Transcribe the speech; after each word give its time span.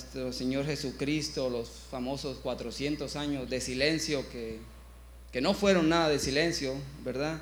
nuestro 0.00 0.32
Señor 0.32 0.64
Jesucristo, 0.64 1.50
los 1.50 1.68
famosos 1.90 2.38
400 2.38 3.16
años 3.16 3.50
de 3.50 3.60
silencio 3.60 4.26
que, 4.30 4.58
que 5.30 5.42
no 5.42 5.52
fueron 5.52 5.90
nada 5.90 6.08
de 6.08 6.18
silencio, 6.18 6.74
¿verdad? 7.04 7.38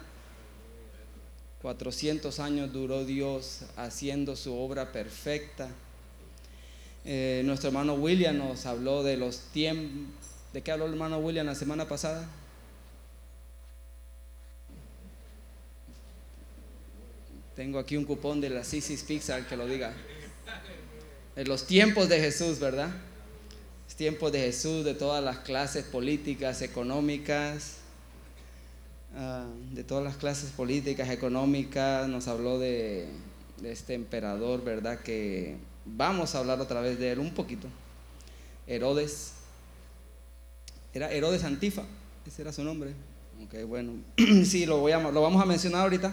400 1.63 2.41
años 2.41 2.73
duró 2.73 3.05
Dios 3.05 3.61
haciendo 3.77 4.35
su 4.35 4.57
obra 4.57 4.91
perfecta. 4.91 5.69
Eh, 7.05 7.43
nuestro 7.45 7.69
hermano 7.69 7.95
William 7.95 8.37
nos 8.37 8.67
habló 8.67 9.05
de 9.05 9.17
los 9.17 9.39
tiempos. 9.53 10.13
¿De 10.53 10.61
qué 10.61 10.73
habló 10.73 10.87
el 10.87 10.95
hermano 10.95 11.19
William 11.19 11.47
la 11.47 11.55
semana 11.55 11.87
pasada? 11.87 12.29
Tengo 17.55 17.79
aquí 17.79 17.97
un 17.97 18.05
cupón 18.05 18.41
de 18.41 18.51
la 18.51 18.65
Sisis 18.65 19.05
Pixar 19.05 19.47
que 19.47 19.57
lo 19.57 19.67
diga. 19.67 19.95
En 21.39 21.47
los 21.47 21.69
tiempos 21.69 22.09
de 22.09 22.19
Jesús, 22.19 22.59
¿verdad? 22.59 22.91
Los 23.87 23.95
tiempos 23.95 24.33
de 24.33 24.41
Jesús, 24.41 24.85
de 24.85 24.95
todas 24.95 25.23
las 25.23 25.39
clases 25.39 25.85
políticas, 25.85 26.63
económicas, 26.63 27.77
ah, 29.15 29.47
de 29.71 29.85
todas 29.85 30.03
las 30.03 30.17
clases 30.17 30.51
políticas, 30.51 31.11
económicas. 31.11 32.09
Nos 32.09 32.27
habló 32.27 32.59
de, 32.59 33.07
este 33.63 33.95
emperador, 33.95 34.65
¿verdad? 34.65 34.99
Que 34.99 35.55
vamos 35.85 36.35
a 36.35 36.41
hablar 36.41 36.61
otra 36.61 36.81
vez 36.81 36.99
de 36.99 37.13
él 37.13 37.21
un 37.21 37.31
poquito. 37.31 37.69
Herodes. 38.67 39.35
Era 40.93 41.13
Herodes 41.13 41.45
Antifa, 41.45 41.85
ese 42.27 42.43
era 42.43 42.53
su 42.53 42.65
nombre. 42.65 42.95
Ok, 43.45 43.65
bueno, 43.65 43.93
sí, 44.45 44.67
lo, 44.67 44.79
voy 44.79 44.91
a, 44.91 44.99
lo 44.99 45.23
vamos 45.23 45.41
a 45.41 45.47
mencionar 45.47 45.83
ahorita. 45.83 46.13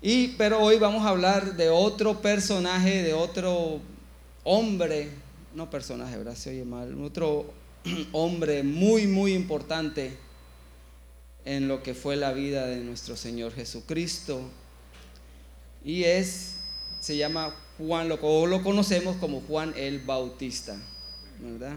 Y, 0.00 0.28
pero 0.38 0.60
hoy 0.60 0.78
vamos 0.78 1.04
a 1.04 1.10
hablar 1.10 1.54
de 1.54 1.68
otro 1.68 2.22
personaje, 2.22 3.02
de 3.02 3.12
otro 3.12 3.82
hombre, 4.46 5.08
no 5.56 5.68
personaje, 5.68 6.16
¿verdad? 6.16 6.36
Se 6.36 6.50
oye 6.50 6.64
mal, 6.64 7.02
otro 7.02 7.52
hombre 8.12 8.62
muy, 8.62 9.08
muy 9.08 9.34
importante 9.34 10.16
en 11.44 11.66
lo 11.66 11.82
que 11.82 11.94
fue 11.94 12.16
la 12.16 12.32
vida 12.32 12.66
de 12.66 12.76
nuestro 12.78 13.16
Señor 13.16 13.52
Jesucristo. 13.52 14.40
Y 15.84 16.04
es, 16.04 16.58
se 17.00 17.16
llama 17.16 17.54
Juan, 17.76 18.08
lo, 18.08 18.46
lo 18.46 18.62
conocemos 18.62 19.16
como 19.16 19.40
Juan 19.40 19.74
el 19.76 19.98
Bautista, 19.98 20.80
¿verdad? 21.40 21.76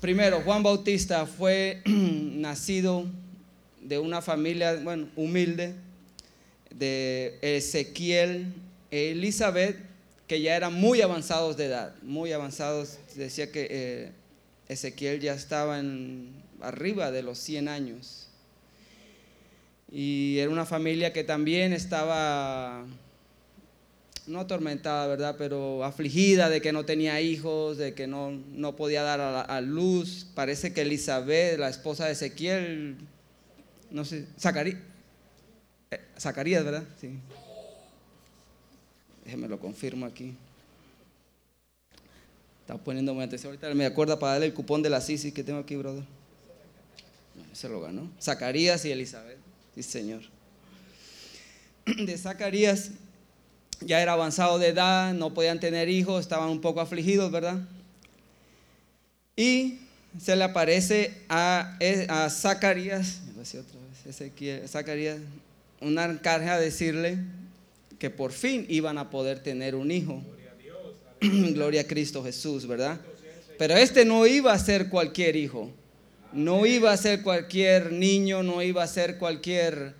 Primero, 0.00 0.40
Juan 0.40 0.62
Bautista 0.62 1.26
fue 1.26 1.82
nacido 1.86 3.04
de 3.82 3.98
una 3.98 4.22
familia, 4.22 4.74
bueno, 4.82 5.06
humilde, 5.16 5.74
de 6.70 7.38
Ezequiel 7.42 8.54
e 8.90 9.10
Elizabeth, 9.10 9.93
que 10.26 10.40
ya 10.40 10.56
eran 10.56 10.74
muy 10.74 11.02
avanzados 11.02 11.56
de 11.56 11.66
edad, 11.66 11.94
muy 12.02 12.32
avanzados. 12.32 12.98
Decía 13.14 13.50
que 13.52 13.68
eh, 13.70 14.12
Ezequiel 14.68 15.20
ya 15.20 15.34
estaba 15.34 15.80
arriba 16.60 17.10
de 17.10 17.22
los 17.22 17.38
100 17.38 17.68
años. 17.68 18.28
Y 19.90 20.38
era 20.38 20.50
una 20.50 20.66
familia 20.66 21.12
que 21.12 21.22
también 21.22 21.72
estaba, 21.72 22.84
no 24.26 24.40
atormentada, 24.40 25.06
¿verdad? 25.06 25.36
Pero 25.38 25.84
afligida 25.84 26.48
de 26.48 26.60
que 26.60 26.72
no 26.72 26.84
tenía 26.84 27.20
hijos, 27.20 27.76
de 27.76 27.94
que 27.94 28.06
no, 28.06 28.32
no 28.32 28.74
podía 28.76 29.02
dar 29.02 29.20
a, 29.20 29.42
a 29.42 29.60
luz. 29.60 30.26
Parece 30.34 30.72
que 30.72 30.82
Elizabeth, 30.82 31.58
la 31.58 31.68
esposa 31.68 32.06
de 32.06 32.12
Ezequiel, 32.12 32.96
no 33.90 34.04
sé, 34.04 34.26
eh, 35.90 36.00
Zacarías, 36.18 36.64
¿verdad? 36.64 36.84
Sí. 37.00 37.20
Déjeme 39.24 39.48
lo 39.48 39.58
confirmo 39.58 40.06
aquí. 40.06 40.34
Está 42.60 42.76
poniendo 42.78 43.14
muy 43.14 43.24
atención. 43.24 43.50
Ahorita 43.50 43.72
me 43.74 43.86
acuerdo 43.86 44.18
para 44.18 44.32
darle 44.32 44.46
el 44.46 44.54
cupón 44.54 44.82
de 44.82 44.90
la 44.90 45.00
Sisi 45.00 45.32
que 45.32 45.42
tengo 45.42 45.58
aquí, 45.58 45.76
brother. 45.76 46.04
Se 47.52 47.68
lo 47.68 47.80
ganó. 47.80 48.10
Zacarías 48.20 48.84
y 48.84 48.92
Elizabeth. 48.92 49.38
Sí, 49.74 49.82
señor. 49.82 50.22
De 51.86 52.16
Zacarías 52.16 52.90
ya 53.80 54.00
era 54.00 54.12
avanzado 54.12 54.58
de 54.58 54.68
edad, 54.68 55.12
no 55.12 55.34
podían 55.34 55.60
tener 55.60 55.88
hijos, 55.88 56.20
estaban 56.20 56.48
un 56.48 56.60
poco 56.60 56.80
afligidos, 56.80 57.30
¿verdad? 57.30 57.58
Y 59.36 59.80
se 60.18 60.36
le 60.36 60.44
aparece 60.44 61.22
a, 61.28 61.76
a 62.08 62.30
Zacarías, 62.30 63.20
otra 63.32 63.80
vez, 64.06 64.70
Zacarías, 64.70 65.18
un 65.80 65.98
arcángel 65.98 66.50
a 66.50 66.58
decirle 66.58 67.18
que 67.98 68.10
por 68.10 68.32
fin 68.32 68.66
iban 68.68 68.98
a 68.98 69.10
poder 69.10 69.42
tener 69.42 69.74
un 69.74 69.90
hijo. 69.90 70.22
Gloria 71.20 71.82
a 71.82 71.86
Cristo 71.86 72.22
Jesús, 72.22 72.66
¿verdad? 72.66 73.00
Pero 73.58 73.76
este 73.76 74.04
no 74.04 74.26
iba 74.26 74.52
a 74.52 74.58
ser 74.58 74.88
cualquier 74.88 75.36
hijo, 75.36 75.70
no 76.32 76.66
iba 76.66 76.92
a 76.92 76.96
ser 76.96 77.22
cualquier 77.22 77.92
niño, 77.92 78.42
no 78.42 78.62
iba 78.62 78.82
a 78.82 78.88
ser 78.88 79.18
cualquier 79.18 79.94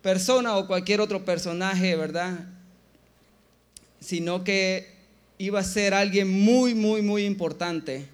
persona 0.00 0.56
o 0.56 0.66
cualquier 0.66 1.00
otro 1.00 1.24
personaje, 1.24 1.96
¿verdad? 1.96 2.46
Sino 4.00 4.44
que 4.44 4.92
iba 5.38 5.60
a 5.60 5.64
ser 5.64 5.94
alguien 5.94 6.28
muy, 6.28 6.74
muy, 6.74 7.02
muy 7.02 7.24
importante 7.24 8.06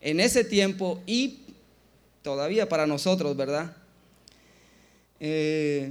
en 0.00 0.20
ese 0.20 0.44
tiempo 0.44 1.02
y 1.06 1.40
todavía 2.22 2.68
para 2.68 2.86
nosotros, 2.86 3.36
¿verdad? 3.36 3.74
Eh, 5.20 5.90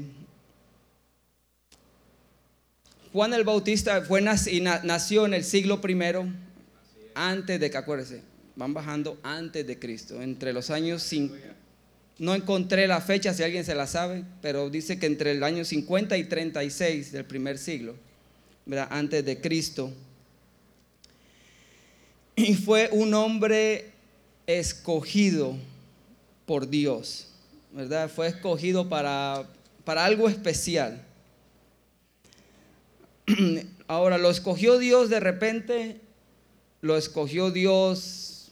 Juan 3.16 3.34
el 3.34 3.46
Bautista 3.46 4.02
fue 4.02 4.20
nació 4.20 5.26
en 5.26 5.34
el 5.34 5.46
siglo 5.46 5.80
primero, 5.80 6.28
antes 7.14 7.62
de 7.62 7.72
que, 7.72 7.78
acuérdense, 7.78 8.22
van 8.58 8.74
bajando 8.74 9.18
antes 9.24 9.66
de 9.66 9.80
Cristo, 9.80 10.22
entre 10.22 10.52
los 10.52 10.70
años 10.70 11.02
5. 11.04 11.34
No 12.18 12.36
encontré 12.36 12.88
la 12.88 13.00
fecha, 13.00 13.34
si 13.34 13.42
alguien 13.42 13.64
se 13.64 13.74
la 13.74 13.88
sabe, 13.88 14.26
pero 14.42 14.70
dice 14.70 15.00
que 15.00 15.06
entre 15.06 15.32
el 15.32 15.46
año 15.46 15.64
50 15.64 16.18
y 16.18 16.26
36 16.26 17.14
del 17.14 17.24
primer 17.24 17.58
siglo, 17.58 17.96
antes 18.90 19.24
de 19.24 19.40
Cristo. 19.40 19.94
Y 22.36 22.56
fue 22.56 22.90
un 22.92 23.14
hombre 23.14 23.92
escogido 24.46 25.56
por 26.46 26.68
Dios, 26.68 27.30
¿verdad? 27.72 28.12
Fue 28.14 28.28
escogido 28.28 28.90
para, 28.90 29.46
para 29.86 30.04
algo 30.04 30.28
especial. 30.28 31.05
Ahora, 33.88 34.18
¿lo 34.18 34.30
escogió 34.30 34.78
Dios 34.78 35.10
de 35.10 35.20
repente? 35.20 36.02
¿Lo 36.82 36.98
escogió 36.98 37.52
Dios 37.52 38.50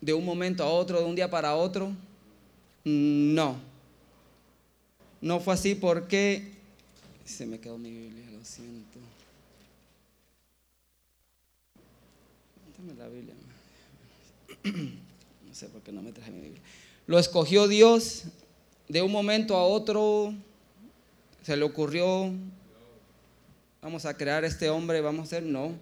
de 0.00 0.12
un 0.12 0.24
momento 0.24 0.64
a 0.64 0.68
otro, 0.68 0.98
de 0.98 1.06
un 1.06 1.14
día 1.14 1.30
para 1.30 1.54
otro? 1.56 1.92
No. 2.84 3.56
No 5.20 5.40
fue 5.40 5.54
así 5.54 5.74
porque... 5.74 6.52
Se 7.24 7.46
me 7.46 7.58
quedó 7.58 7.78
mi 7.78 7.90
Biblia, 7.90 8.26
lo 8.30 8.44
siento. 8.44 8.98
Dame 12.78 12.94
la 12.98 13.08
Biblia. 13.08 13.34
No 15.46 15.58
sé 15.60 15.68
por 15.68 15.82
qué 15.82 15.92
no 15.92 16.02
me 16.02 16.10
traje 16.10 16.32
mi 16.32 16.40
Biblia. 16.40 16.60
Lo 17.06 17.16
escogió 17.16 17.68
Dios 17.68 18.24
de 18.88 19.02
un 19.02 19.12
momento 19.12 19.56
a 19.56 19.64
otro. 19.64 20.34
Se 21.44 21.56
le 21.56 21.62
ocurrió, 21.62 22.32
vamos 23.84 24.06
a 24.06 24.16
crear 24.16 24.46
este 24.46 24.70
hombre, 24.70 25.02
vamos 25.02 25.20
a 25.20 25.24
hacer, 25.24 25.42
no. 25.42 25.72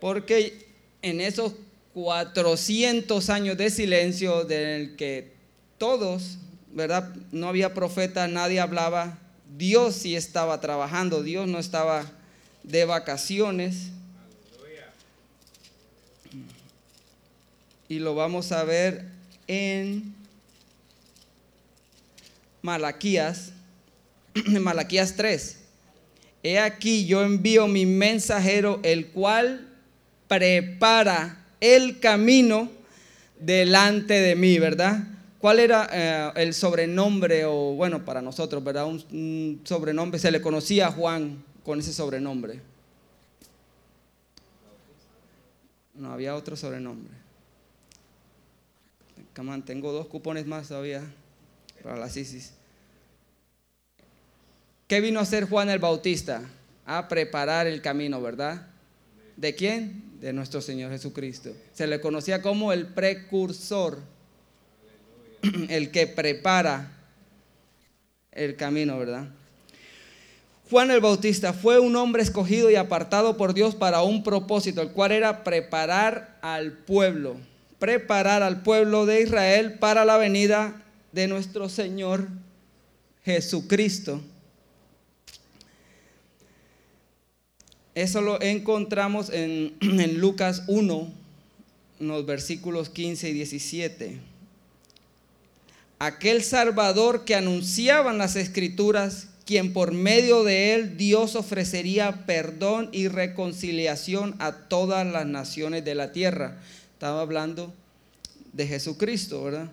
Porque 0.00 0.66
en 1.02 1.20
esos 1.20 1.54
400 1.94 3.28
años 3.28 3.56
de 3.58 3.70
silencio, 3.70 4.44
del 4.44 4.94
que 4.94 5.32
todos, 5.78 6.38
¿verdad? 6.72 7.12
No 7.32 7.48
había 7.48 7.74
profeta, 7.74 8.28
nadie 8.28 8.60
hablaba. 8.60 9.18
Dios 9.58 9.96
sí 9.96 10.14
estaba 10.14 10.60
trabajando, 10.60 11.24
Dios 11.24 11.48
no 11.48 11.58
estaba 11.58 12.06
de 12.62 12.84
vacaciones. 12.84 13.88
y 17.88 17.98
lo 17.98 18.14
vamos 18.14 18.52
a 18.52 18.64
ver 18.64 19.04
en 19.46 20.14
Malaquías, 22.62 23.50
Malaquías 24.46 25.14
3. 25.14 25.61
He 26.42 26.58
aquí 26.58 27.06
yo 27.06 27.22
envío 27.22 27.68
mi 27.68 27.86
mensajero, 27.86 28.80
el 28.82 29.08
cual 29.08 29.68
prepara 30.28 31.44
el 31.60 32.00
camino 32.00 32.70
delante 33.38 34.14
de 34.14 34.34
mí, 34.34 34.58
¿verdad? 34.58 35.04
¿Cuál 35.38 35.60
era 35.60 35.88
eh, 35.92 36.32
el 36.36 36.54
sobrenombre, 36.54 37.44
o 37.44 37.74
bueno, 37.74 38.04
para 38.04 38.22
nosotros, 38.22 38.62
¿verdad? 38.62 38.86
un, 38.86 39.60
sobrenombre, 39.64 40.18
se 40.18 40.30
le 40.30 40.40
conocía 40.40 40.88
a 40.88 40.92
Juan 40.92 41.42
con 41.64 41.80
ese 41.80 41.92
sobrenombre. 41.92 42.60
No 45.94 46.12
había 46.12 46.34
otro 46.34 46.56
sobrenombre 46.56 47.22
tengo 49.64 49.92
dos 49.92 50.06
cupones 50.06 50.46
más 50.46 50.68
todavía 50.68 51.02
para 51.82 51.96
la 51.96 52.08
CISIS. 52.08 52.52
¿Qué 54.92 55.00
vino 55.00 55.20
a 55.20 55.22
hacer 55.22 55.48
Juan 55.48 55.70
el 55.70 55.78
Bautista? 55.78 56.42
a 56.84 57.08
preparar 57.08 57.66
el 57.66 57.80
camino, 57.80 58.20
¿verdad? 58.20 58.66
¿De 59.38 59.54
quién? 59.54 60.02
De 60.20 60.34
nuestro 60.34 60.60
Señor 60.60 60.90
Jesucristo. 60.90 61.50
Se 61.72 61.86
le 61.86 61.98
conocía 61.98 62.42
como 62.42 62.74
el 62.74 62.88
precursor, 62.88 64.00
el 65.70 65.90
que 65.90 66.06
prepara 66.06 66.92
el 68.32 68.54
camino, 68.56 68.98
¿verdad? 68.98 69.30
Juan 70.68 70.90
el 70.90 71.00
Bautista 71.00 71.54
fue 71.54 71.78
un 71.78 71.96
hombre 71.96 72.22
escogido 72.22 72.70
y 72.70 72.76
apartado 72.76 73.38
por 73.38 73.54
Dios 73.54 73.74
para 73.74 74.02
un 74.02 74.22
propósito, 74.22 74.82
el 74.82 74.90
cual 74.90 75.12
era 75.12 75.42
preparar 75.42 76.38
al 76.42 76.72
pueblo, 76.72 77.38
preparar 77.78 78.42
al 78.42 78.62
pueblo 78.62 79.06
de 79.06 79.22
Israel 79.22 79.78
para 79.78 80.04
la 80.04 80.18
venida 80.18 80.82
de 81.12 81.28
nuestro 81.28 81.70
Señor 81.70 82.28
Jesucristo. 83.24 84.20
Eso 87.94 88.22
lo 88.22 88.40
encontramos 88.40 89.28
en, 89.30 89.74
Lucas 90.18 90.62
1, 90.66 91.12
en 92.00 92.08
los 92.08 92.24
versículos 92.24 92.88
15 92.88 93.28
y 93.28 93.32
17. 93.34 94.18
Aquel 95.98 96.42
Salvador 96.42 97.24
que 97.24 97.34
anunciaban 97.34 98.18
las 98.18 98.34
escrituras, 98.36 99.28
quien 99.44 99.72
por 99.72 99.92
medio 99.92 100.42
de 100.42 100.74
él 100.74 100.96
Dios 100.96 101.36
ofrecería 101.36 102.24
perdón 102.24 102.88
y 102.92 103.08
reconciliación 103.08 104.34
a 104.38 104.52
todas 104.52 105.06
las 105.06 105.26
naciones 105.26 105.84
de 105.84 105.94
la 105.94 106.12
tierra. 106.12 106.58
Estaba 106.94 107.20
hablando 107.20 107.72
de 108.52 108.66
Jesucristo, 108.66 109.44
¿verdad? 109.44 109.70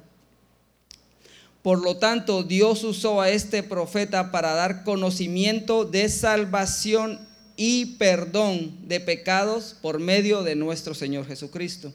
Por 1.61 1.81
lo 1.81 1.97
tanto, 1.97 2.43
Dios 2.43 2.83
usó 2.83 3.21
a 3.21 3.29
este 3.29 3.63
profeta 3.63 4.31
para 4.31 4.53
dar 4.53 4.83
conocimiento 4.83 5.85
de 5.85 6.09
salvación 6.09 7.28
y 7.61 7.97
perdón 7.97 8.87
de 8.87 9.01
pecados 9.01 9.75
por 9.81 9.99
medio 9.99 10.43
de 10.43 10.55
nuestro 10.55 10.93
Señor 10.93 11.27
Jesucristo. 11.27 11.93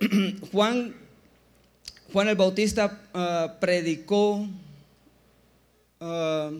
Juan, 0.52 0.94
Juan 2.12 2.28
el 2.28 2.36
Bautista 2.36 3.00
ah, 3.14 3.56
predicó, 3.58 4.46
ah, 5.98 6.50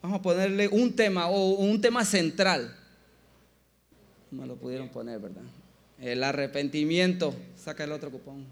vamos 0.00 0.20
a 0.20 0.22
ponerle 0.22 0.68
un 0.68 0.94
tema 0.94 1.26
o 1.26 1.54
un 1.54 1.80
tema 1.80 2.04
central. 2.04 2.72
Me 4.30 4.46
lo 4.46 4.54
pudieron 4.54 4.88
poner, 4.90 5.18
¿verdad? 5.18 5.42
El 6.00 6.22
arrepentimiento. 6.22 7.34
Saca 7.56 7.82
el 7.82 7.90
otro 7.90 8.12
cupón. 8.12 8.44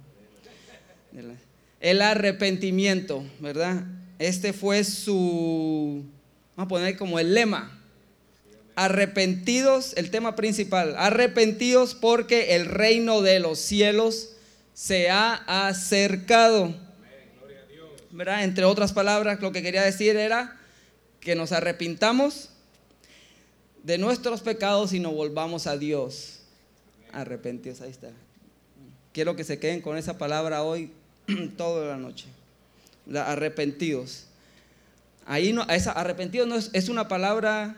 El 1.78 2.02
arrepentimiento, 2.02 3.22
¿verdad? 3.38 3.84
Este 4.18 4.52
fue 4.52 4.82
su 4.82 6.04
Vamos 6.56 6.66
a 6.66 6.68
poner 6.68 6.96
como 6.96 7.18
el 7.18 7.34
lema. 7.34 7.80
Arrepentidos, 8.76 9.94
el 9.96 10.10
tema 10.10 10.36
principal. 10.36 10.94
Arrepentidos 10.96 11.94
porque 11.94 12.56
el 12.56 12.66
reino 12.66 13.22
de 13.22 13.40
los 13.40 13.58
cielos 13.58 14.30
se 14.74 15.10
ha 15.10 15.34
acercado. 15.68 16.74
¿Verdad? 18.10 18.44
Entre 18.44 18.64
otras 18.64 18.92
palabras, 18.92 19.40
lo 19.40 19.52
que 19.52 19.62
quería 19.62 19.82
decir 19.82 20.16
era 20.16 20.56
que 21.20 21.34
nos 21.34 21.52
arrepintamos 21.52 22.50
de 23.82 23.98
nuestros 23.98 24.40
pecados 24.40 24.92
y 24.92 25.00
nos 25.00 25.14
volvamos 25.14 25.66
a 25.66 25.76
Dios. 25.76 26.40
Arrepentidos, 27.12 27.80
ahí 27.80 27.90
está. 27.90 28.10
Quiero 29.12 29.36
que 29.36 29.44
se 29.44 29.58
queden 29.58 29.80
con 29.80 29.96
esa 29.96 30.18
palabra 30.18 30.62
hoy 30.62 30.90
toda 31.56 31.86
la 31.86 31.96
noche. 31.96 32.26
Arrepentidos. 33.14 34.26
Ahí 35.26 35.52
no, 35.52 35.64
arrepentido 35.68 36.44
no 36.46 36.56
es, 36.56 36.70
es, 36.74 36.88
una 36.88 37.08
palabra, 37.08 37.76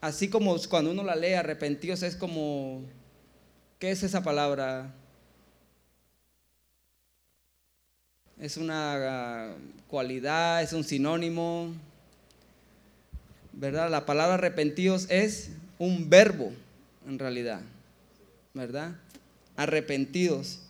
así 0.00 0.28
como 0.28 0.56
cuando 0.68 0.90
uno 0.90 1.02
la 1.02 1.16
lee, 1.16 1.32
arrepentidos 1.32 2.02
es 2.02 2.16
como, 2.16 2.82
¿qué 3.78 3.90
es 3.90 4.02
esa 4.02 4.22
palabra? 4.22 4.92
Es 8.38 8.58
una 8.58 9.54
cualidad, 9.88 10.62
es 10.62 10.74
un 10.74 10.84
sinónimo, 10.84 11.72
¿verdad? 13.52 13.90
La 13.90 14.04
palabra 14.04 14.34
arrepentidos 14.34 15.06
es 15.08 15.50
un 15.78 16.10
verbo, 16.10 16.52
en 17.08 17.18
realidad, 17.18 17.62
¿verdad? 18.52 18.92
Arrepentidos. 19.56 20.60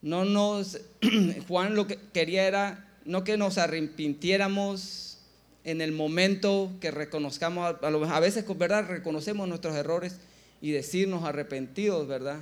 No 0.00 0.24
nos, 0.24 0.80
Juan 1.48 1.74
lo 1.74 1.86
que 1.86 1.98
quería 2.12 2.46
era 2.46 2.89
no 3.04 3.24
que 3.24 3.36
nos 3.36 3.58
arrepintiéramos 3.58 5.18
en 5.64 5.80
el 5.80 5.92
momento 5.92 6.70
que 6.80 6.90
reconozcamos, 6.90 7.76
a 7.82 8.20
veces, 8.20 8.44
¿verdad? 8.56 8.86
Reconocemos 8.88 9.48
nuestros 9.48 9.74
errores 9.74 10.16
y 10.60 10.70
decirnos 10.70 11.24
arrepentidos, 11.24 12.06
¿verdad? 12.06 12.40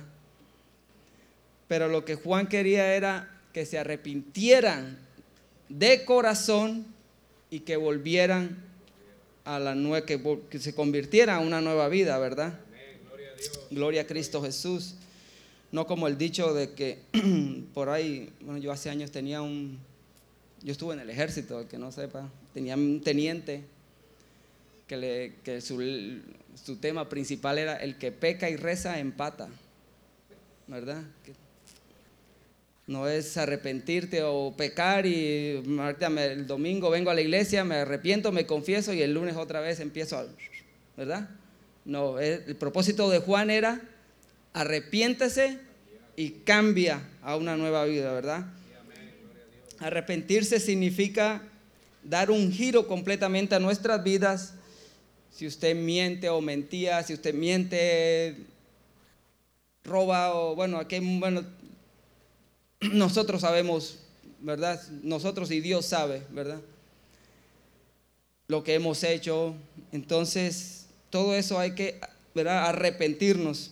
Pero 1.67 1.87
lo 1.87 2.05
que 2.05 2.15
Juan 2.15 2.47
quería 2.47 2.95
era 2.95 3.29
que 3.53 3.65
se 3.65 3.77
arrepintieran 3.77 4.97
de 5.69 6.05
corazón 6.05 6.85
y 7.51 7.61
que 7.61 7.77
volvieran 7.77 8.57
a 9.45 9.59
la 9.59 9.75
nueva, 9.75 10.05
que, 10.05 10.59
se 10.59 10.73
convirtieran 10.73 11.37
a 11.37 11.39
una 11.39 11.61
nueva 11.61 11.89
vida, 11.89 12.17
¿verdad? 12.19 12.59
Gloria, 13.09 13.29
a 13.29 13.73
Gloria 13.73 14.01
a 14.01 14.07
Cristo 14.07 14.41
Jesús. 14.41 14.95
No 15.71 15.85
como 15.85 16.07
el 16.07 16.17
dicho 16.17 16.53
de 16.53 16.73
que 16.73 16.99
por 17.73 17.89
ahí, 17.89 18.31
bueno, 18.41 18.59
yo 18.59 18.71
hace 18.71 18.89
años 18.89 19.11
tenía 19.11 19.41
un, 19.41 19.79
yo 20.61 20.71
estuve 20.71 20.93
en 20.93 21.01
el 21.01 21.09
ejército, 21.09 21.67
que 21.67 21.77
no 21.77 21.91
sepa, 21.91 22.29
tenía 22.53 22.75
un 22.75 23.01
teniente 23.01 23.63
que, 24.87 25.61
su, 25.61 26.75
tema 26.77 27.07
principal 27.07 27.57
era 27.57 27.77
el 27.77 27.97
que 27.97 28.11
peca 28.11 28.49
y 28.49 28.55
reza 28.55 28.99
empata, 28.99 29.47
¿verdad? 30.67 31.03
no 32.87 33.07
es 33.07 33.37
arrepentirte 33.37 34.23
o 34.23 34.51
pecar 34.57 35.05
y 35.05 35.61
el 35.61 36.47
domingo 36.47 36.89
vengo 36.89 37.11
a 37.11 37.13
la 37.13 37.21
iglesia, 37.21 37.63
me 37.63 37.75
arrepiento, 37.75 38.31
me 38.31 38.47
confieso 38.47 38.93
y 38.93 39.03
el 39.03 39.13
lunes 39.13 39.35
otra 39.35 39.59
vez 39.59 39.79
empiezo 39.79 40.17
a... 40.17 40.25
¿Verdad? 40.97 41.29
No, 41.85 42.19
el 42.19 42.55
propósito 42.55 43.09
de 43.09 43.19
Juan 43.19 43.51
era 43.51 43.79
arrepiéntese 44.53 45.59
y 46.15 46.31
cambia 46.31 47.01
a 47.21 47.35
una 47.35 47.55
nueva 47.55 47.85
vida, 47.85 48.11
¿verdad? 48.11 48.47
Arrepentirse 49.79 50.59
significa 50.59 51.41
dar 52.03 52.31
un 52.31 52.51
giro 52.51 52.87
completamente 52.87 53.55
a 53.55 53.59
nuestras 53.59 54.03
vidas. 54.03 54.53
Si 55.31 55.47
usted 55.47 55.75
miente 55.75 56.29
o 56.29 56.41
mentía, 56.41 57.01
si 57.03 57.13
usted 57.13 57.33
miente, 57.33 58.37
roba 59.83 60.33
o 60.33 60.55
bueno, 60.55 60.77
aquí 60.77 60.99
bueno, 60.99 61.43
nosotros 62.81 63.41
sabemos, 63.41 63.99
¿verdad? 64.39 64.81
Nosotros 65.03 65.51
y 65.51 65.61
Dios 65.61 65.85
sabe, 65.85 66.23
¿verdad? 66.31 66.61
Lo 68.47 68.63
que 68.63 68.73
hemos 68.73 69.03
hecho. 69.03 69.55
Entonces, 69.91 70.87
todo 71.09 71.35
eso 71.35 71.59
hay 71.59 71.71
que, 71.71 71.99
¿verdad? 72.33 72.67
Arrepentirnos. 72.67 73.71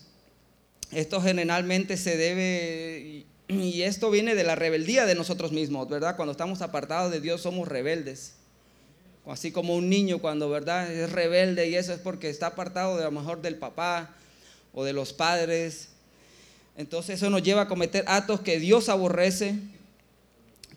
Esto 0.92 1.22
generalmente 1.22 1.98
se 1.98 2.16
debe 2.16 3.26
y 3.48 3.84
esto 3.84 4.12
viene 4.12 4.36
de 4.36 4.44
la 4.44 4.56
rebeldía 4.56 5.06
de 5.06 5.16
nosotros 5.16 5.52
mismos, 5.52 5.88
¿verdad? 5.88 6.16
Cuando 6.16 6.34
estamos 6.34 6.62
apartados 6.62 7.12
de 7.12 7.22
Dios 7.22 7.42
somos 7.42 7.68
rebeldes. 7.68 8.34
Así 9.26 9.52
como 9.52 9.76
un 9.76 9.90
niño 9.90 10.20
cuando, 10.20 10.50
¿verdad? 10.50 10.92
Es 10.92 11.12
rebelde 11.12 11.70
y 11.70 11.76
eso 11.76 11.94
es 11.94 12.00
porque 12.00 12.30
está 12.30 12.48
apartado 12.48 12.98
de 12.98 13.04
lo 13.04 13.12
mejor 13.12 13.42
del 13.42 13.56
papá 13.56 14.16
o 14.74 14.84
de 14.84 14.94
los 14.94 15.14
padres. 15.14 15.90
Entonces 16.78 17.18
eso 17.18 17.30
nos 17.30 17.44
lleva 17.44 17.64
a 17.64 17.68
cometer 17.68 18.04
actos 18.08 18.42
que 18.42 18.60
Dios 18.60 18.90
aborrece. 18.90 19.56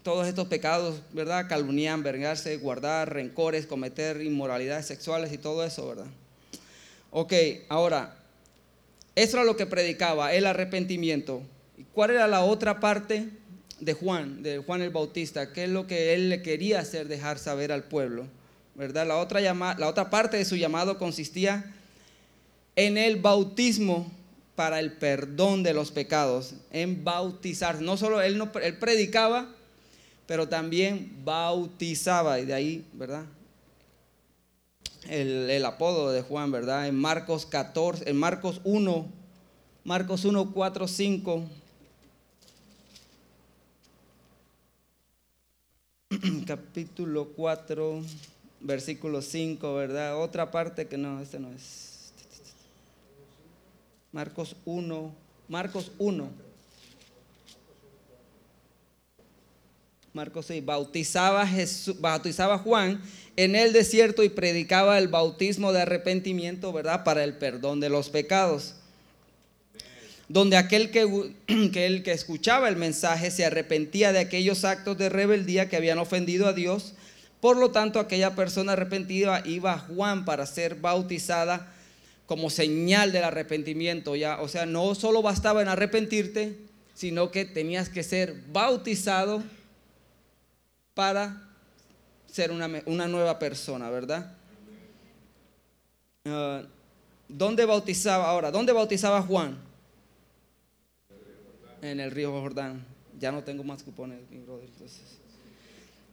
Todos 0.03 0.27
estos 0.27 0.49
pecados, 0.49 1.03
¿verdad? 1.12 1.47
Calumniar, 1.49 2.00
vergarse, 2.03 2.57
guardar 2.57 3.12
rencores, 3.12 3.67
cometer 3.67 4.23
inmoralidades 4.23 4.87
sexuales 4.87 5.33
y 5.33 5.39
todo 5.39 5.65
eso, 5.65 5.89
¿verdad? 5.89 6.07
Ok, 7.11 7.35
ahora, 7.69 8.17
eso 9.15 9.37
era 9.37 9.45
lo 9.45 9.57
que 9.57 9.67
predicaba, 9.67 10.33
el 10.33 10.47
arrepentimiento. 10.47 11.43
¿Cuál 11.93 12.11
era 12.11 12.27
la 12.27 12.45
otra 12.45 12.81
parte 12.81 13.29
de 13.81 13.93
Juan, 13.95 14.43
de 14.43 14.59
Juan 14.59 14.83
el 14.83 14.91
Bautista? 14.91 15.53
¿Qué 15.53 15.65
es 15.65 15.71
lo 15.71 15.87
que 15.87 16.15
él 16.15 16.29
le 16.29 16.43
quería 16.43 16.81
hacer, 16.81 17.09
dejar 17.09 17.39
saber 17.39 17.73
al 17.73 17.85
pueblo? 17.85 18.27
¿Verdad? 18.75 19.07
La 19.07 19.17
otra, 19.17 19.41
la 19.41 19.89
otra 19.89 20.11
parte 20.11 20.37
de 20.37 20.45
su 20.45 20.57
llamado 20.57 20.99
consistía 20.99 21.75
en 22.77 22.97
el 22.97 23.17
bautismo 23.17 24.11
para 24.55 24.81
el 24.81 24.93
perdón 24.93 25.63
de 25.63 25.75
los 25.75 25.91
pecados, 25.91 26.55
en 26.71 27.03
bautizar. 27.05 27.81
No 27.81 27.97
solo 27.97 28.21
él, 28.21 28.37
no, 28.37 28.51
él 28.63 28.79
predicaba, 28.79 29.49
pero 30.27 30.49
también 30.49 31.13
bautizaba, 31.25 32.39
y 32.41 32.45
de 32.45 32.55
ahí, 32.55 32.87
¿verdad? 32.93 33.25
El, 35.09 35.51
el, 35.51 35.65
apodo 35.65 36.13
de 36.13 36.23
Juan, 36.23 36.53
¿verdad? 36.53 36.87
En 36.89 36.95
Marcos 36.95 37.47
14, 37.47 38.09
en 38.09 38.17
Marcos 38.17 38.61
1, 38.65 39.09
Marcos 39.85 40.25
1, 40.25 40.53
4, 40.53 40.89
5 40.89 41.45
capítulo 46.45 47.29
4, 47.37 48.02
versículo 48.61 49.23
5, 49.23 49.75
¿verdad? 49.75 50.21
Otra 50.21 50.50
parte 50.50 50.88
que 50.88 50.99
no, 50.99 51.21
este 51.21 51.38
no 51.38 51.52
es. 51.52 52.12
Marcos 54.11 54.57
1, 54.64 55.14
Marcos 55.49 55.93
1. 55.99 56.29
Marcos 60.12 60.47
6, 60.47 60.64
bautizaba, 60.64 61.47
Jesús, 61.47 62.00
bautizaba 62.00 62.59
Juan 62.59 63.00
en 63.37 63.55
el 63.55 63.73
desierto 63.73 64.25
y 64.25 64.29
predicaba 64.31 64.99
el 64.99 65.07
bautismo 65.07 65.73
de 65.73 65.83
arrepentimiento, 65.83 66.73
¿verdad? 66.73 67.05
Para 67.05 67.23
el 67.23 67.35
perdón 67.35 67.79
de 67.79 67.88
los 67.88 68.11
pecados. 68.11 68.80
Donde 70.31 70.57
aquel 70.57 70.93
que, 70.93 71.35
que, 71.73 71.87
el 71.87 72.05
que 72.05 72.13
escuchaba 72.13 72.69
el 72.69 72.77
mensaje 72.77 73.33
se 73.33 73.45
arrepentía 73.45 74.13
de 74.13 74.21
aquellos 74.21 74.65
actos 74.65 74.97
de 74.97 75.09
rebeldía 75.09 75.69
que 75.69 75.75
habían 75.75 75.99
ofendido 75.99 76.47
a 76.47 76.53
Dios. 76.53 76.95
Por 77.41 77.57
lo 77.57 77.73
tanto, 77.73 77.99
aquella 77.99 78.37
persona 78.37 78.75
arrepentida 78.75 79.43
iba 79.45 79.73
a 79.73 79.79
Juan 79.81 80.25
para 80.25 80.47
ser 80.47 80.77
bautizada 80.77 81.75
como 82.27 82.49
señal 82.49 83.11
del 83.11 83.25
arrepentimiento. 83.25 84.15
Ya, 84.15 84.41
o 84.41 84.47
sea, 84.47 84.67
no 84.67 84.95
solo 84.95 85.21
bastaba 85.21 85.63
en 85.63 85.69
arrepentirte, 85.69 86.57
sino 86.95 87.33
que 87.33 87.45
tenías 87.45 87.89
que 87.89 88.05
ser 88.05 88.37
bautizado 88.53 89.43
para 90.95 91.43
ser 92.29 92.53
una, 92.53 92.69
nueva 93.09 93.41
persona, 93.41 93.91
¿verdad? 93.91 94.33
Ah, 96.25 96.63
¿Dónde 97.29 97.65
bautizaba 97.65 98.31
ahora? 98.31 98.53
¿Dónde 98.53 98.73
bautizaba 98.73 99.23
Juan? 99.23 99.70
En 101.83 102.01
el 102.01 102.11
río 102.11 102.31
Jordán. 102.33 102.85
Ya 103.19 103.33
no 103.33 103.43
tengo 103.43 103.65
más 103.65 103.83
cupones, 103.83 104.19
mi 104.31 104.39
brother. 104.39 104.69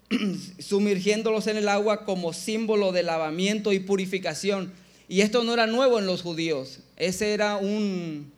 sumergiéndolos 0.60 1.48
en 1.48 1.58
el 1.58 1.68
agua 1.68 2.06
como 2.06 2.34
símbolo 2.34 2.92
de 2.92 3.04
lavamiento 3.04 3.74
y 3.74 3.80
purificación. 3.80 4.72
Y 5.10 5.22
esto 5.22 5.44
no 5.44 5.54
era 5.54 5.68
nuevo 5.68 6.00
en 6.00 6.06
los 6.06 6.22
judíos. 6.22 6.80
Ese 6.96 7.34
era 7.34 7.58
un 7.58 8.32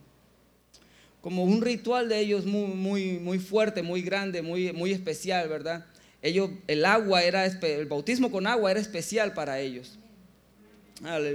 como 1.22 1.44
un 1.44 1.62
ritual 1.62 2.08
de 2.08 2.20
ellos 2.20 2.46
muy, 2.46 2.68
muy, 2.68 3.20
muy 3.20 3.40
fuerte, 3.40 3.82
muy 3.82 4.02
grande, 4.02 4.42
muy, 4.42 4.72
muy 4.72 4.94
especial, 4.94 5.50
¿verdad? 5.50 5.86
Ellos, 6.22 6.50
el 6.68 6.86
agua 6.86 7.24
era, 7.24 7.46
el 7.46 7.86
bautismo 7.88 8.32
con 8.32 8.48
agua 8.48 8.72
era 8.72 8.80
especial 8.80 9.34
para 9.34 9.60
ellos. 9.60 9.98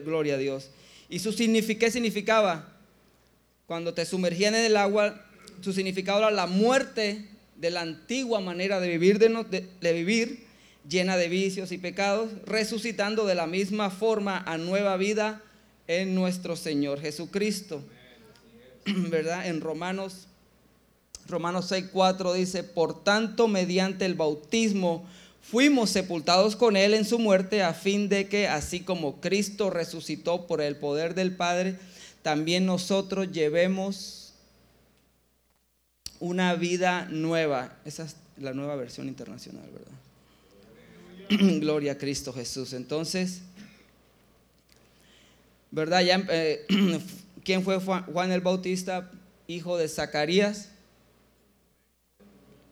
gloria 0.05 0.35
a 0.35 0.39
Dios. 0.39 0.71
¿Y 1.09 1.19
su 1.19 1.35
qué 1.35 1.91
significaba? 1.91 2.71
Cuando 3.67 3.93
te 3.93 4.07
sumergían 4.07 4.55
en 4.55 4.65
el 4.65 4.77
agua, 4.77 5.23
su 5.64 5.73
significado 5.73 6.18
era 6.18 6.30
la 6.30 6.47
muerte 6.47 7.25
de 7.56 7.71
la 7.71 7.80
antigua 7.80 8.40
manera 8.40 8.80
de 8.80 8.88
vivir, 8.88 9.18
de, 9.18 9.92
vivir 9.92 10.44
llena 10.87 11.16
de 11.16 11.28
vicios 11.28 11.73
y 11.73 11.78
pecados, 11.78 12.30
resucitando 12.44 13.25
de 13.25 13.35
la 13.35 13.47
misma 13.47 13.88
forma 13.88 14.38
a 14.47 14.59
nueva 14.59 14.99
vida 14.99 15.42
en 15.87 16.14
nuestro 16.14 16.54
Señor 16.54 17.00
Jesucristo. 17.00 17.83
¿Verdad? 18.85 19.47
En 19.47 19.62
Romanos 19.62 20.28
Romanos 21.26 21.73
6:4 21.73 22.35
dice, 22.35 22.62
por 22.62 23.02
tanto, 23.02 23.49
mediante 23.49 24.04
el 24.04 24.14
bautismo 24.14 25.09
fuimos 25.40 25.88
sepultados 25.88 26.56
con 26.56 26.76
Él 26.76 26.92
en 26.92 27.06
su 27.06 27.18
muerte, 27.18 27.62
a 27.62 27.73
fin 27.73 28.11
de 28.11 28.28
que, 28.28 28.49
así 28.49 28.80
como 28.80 29.23
Cristo 29.23 29.71
resucitó 29.71 30.47
por 30.47 30.61
el 30.61 30.76
poder 30.76 31.14
del 31.14 31.35
Padre, 31.35 31.78
también 32.21 32.66
nosotros 32.66 33.33
llevemos 33.33 34.24
una 36.25 36.54
vida 36.54 37.07
nueva. 37.11 37.76
Esa 37.85 38.04
es 38.04 38.16
la 38.38 38.52
nueva 38.52 38.76
versión 38.76 39.09
internacional, 39.09 39.69
¿verdad? 39.71 41.59
Gloria 41.61 41.93
a 41.93 41.99
Cristo 41.99 42.33
Jesús. 42.33 42.73
Entonces, 42.73 43.43
¿verdad? 45.71 46.02
Ya, 46.02 46.25
eh, 46.31 46.66
¿Quién 47.45 47.62
fue 47.62 47.78
Juan 47.78 48.33
el 48.33 48.40
Bautista? 48.40 49.11
Hijo 49.47 49.76
de 49.76 49.88
Zacarías 49.88 50.71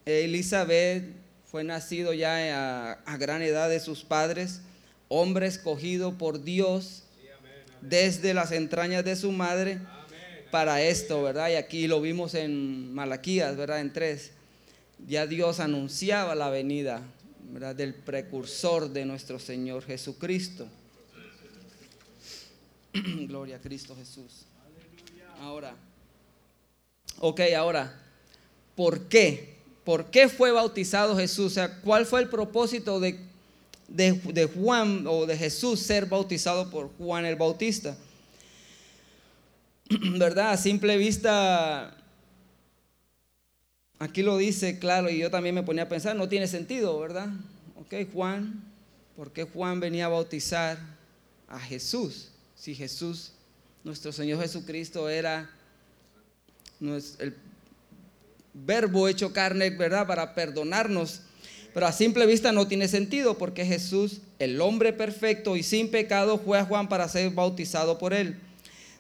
Elizabeth 0.06 1.04
fue 1.50 1.64
nacido 1.64 2.12
ya 2.14 2.97
a, 3.04 3.16
gran 3.18 3.42
edad 3.42 3.68
de 3.68 3.78
sus 3.78 4.04
padres, 4.04 4.62
hombre 5.09 5.47
escogido 5.47 6.16
por 6.16 6.42
Dios 6.42 7.04
desde 7.82 8.32
las 8.32 8.52
entrañas 8.52 9.04
de 9.04 9.16
su 9.16 9.32
madre 9.32 9.80
para 10.52 10.82
esto, 10.82 11.23
¿verdad? 11.23 11.49
Y 11.49 11.54
aquí 11.54 11.88
lo 11.88 12.02
vimos 12.02 12.35
en 12.35 12.92
Malaquías, 12.92 13.56
¿verdad? 13.56 13.80
En 13.80 13.90
tres. 13.90 14.32
Ya 15.09 15.26
Dios 15.26 15.61
anunciaba 15.61 16.35
la 16.35 16.50
venida, 16.50 17.00
¿verdad? 17.50 17.75
Del 17.75 17.94
precursor 17.94 18.90
de 18.90 19.06
nuestro 19.06 19.38
Señor 19.38 19.82
Jesucristo. 19.82 20.68
Gloria 22.92 23.56
a 23.56 23.61
Cristo 23.61 23.97
Jesús. 23.97 24.44
Ahora, 25.40 25.75
ok, 27.18 27.40
ahora, 27.56 27.99
¿por 28.76 29.09
qué? 29.09 29.54
¿Por 29.85 30.11
qué 30.11 30.28
fue 30.28 30.52
bautizado 30.52 31.16
Jesús? 31.16 31.52
O 31.52 31.54
sea, 31.54 31.80
¿cuál 31.80 32.04
fue 32.04 32.21
el 32.21 32.28
propósito 32.28 33.00
de, 33.00 33.18
de, 33.88 34.50
Juan 34.54 35.06
o 35.06 35.25
de 35.25 35.38
Jesús 35.38 35.80
ser 35.80 36.04
bautizado 36.04 36.68
por 36.68 36.90
Juan 36.99 37.25
el 37.25 37.37
Bautista? 37.37 37.97
¿Verdad? 40.18 40.52
A 40.52 40.56
simple 40.56 40.96
vista, 40.96 41.96
aquí 43.99 44.22
lo 44.22 44.37
dice 44.37 44.78
claro 44.78 45.11
y 45.11 45.18
yo 45.18 45.30
también 45.30 45.54
me 45.54 45.62
ponía 45.62 45.84
a 45.84 45.88
pensar, 45.88 46.16
no 46.16 46.28
tiene 46.28 46.46
sentido, 46.46 46.99
¿verdad? 46.99 47.28
Ok, 47.76 48.11
Juan, 48.12 48.62
¿por 49.16 49.32
qué 49.32 49.44
Juan 49.44 49.80
venía 49.80 50.06
a 50.06 50.08
bautizar 50.08 50.78
a 51.49 51.58
Jesús? 51.58 52.28
Si 52.54 52.75
Jesús, 52.75 53.32
nuestro 53.84 54.12
Señor 54.12 54.40
Jesucristo, 54.40 55.08
era 55.08 55.50
el 56.80 57.37
verbo 58.54 59.08
hecho 59.08 59.32
carne, 59.32 59.70
¿verdad? 59.70 60.06
Para 60.06 60.34
perdonarnos. 60.34 61.22
Pero 61.75 61.87
a 61.87 61.92
simple 61.92 62.26
vista 62.26 62.52
no 62.52 62.68
tiene 62.68 62.87
sentido 62.87 63.38
porque 63.38 63.64
Jesús, 63.64 64.20
el 64.38 64.61
hombre 64.61 64.92
perfecto 64.92 65.56
y 65.56 65.62
sin 65.62 65.90
pecado, 65.90 66.38
fue 66.38 66.58
a 66.58 66.64
Juan 66.64 66.88
para 66.88 67.08
ser 67.08 67.30
bautizado 67.30 67.99
por 67.99 68.12
él. 68.12 68.38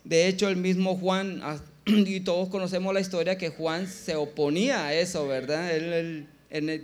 De 0.04 0.26
hecho, 0.26 0.48
el 0.48 0.56
mismo 0.56 0.96
Juan, 0.96 1.40
ah, 1.42 1.58
y 1.86 2.20
todos 2.20 2.48
conocemos 2.48 2.92
la 2.94 3.00
historia 3.00 3.38
que 3.38 3.50
Juan 3.50 3.86
se 3.86 4.16
oponía 4.16 4.86
a 4.86 4.94
eso, 4.94 5.26
¿verdad? 5.26 5.70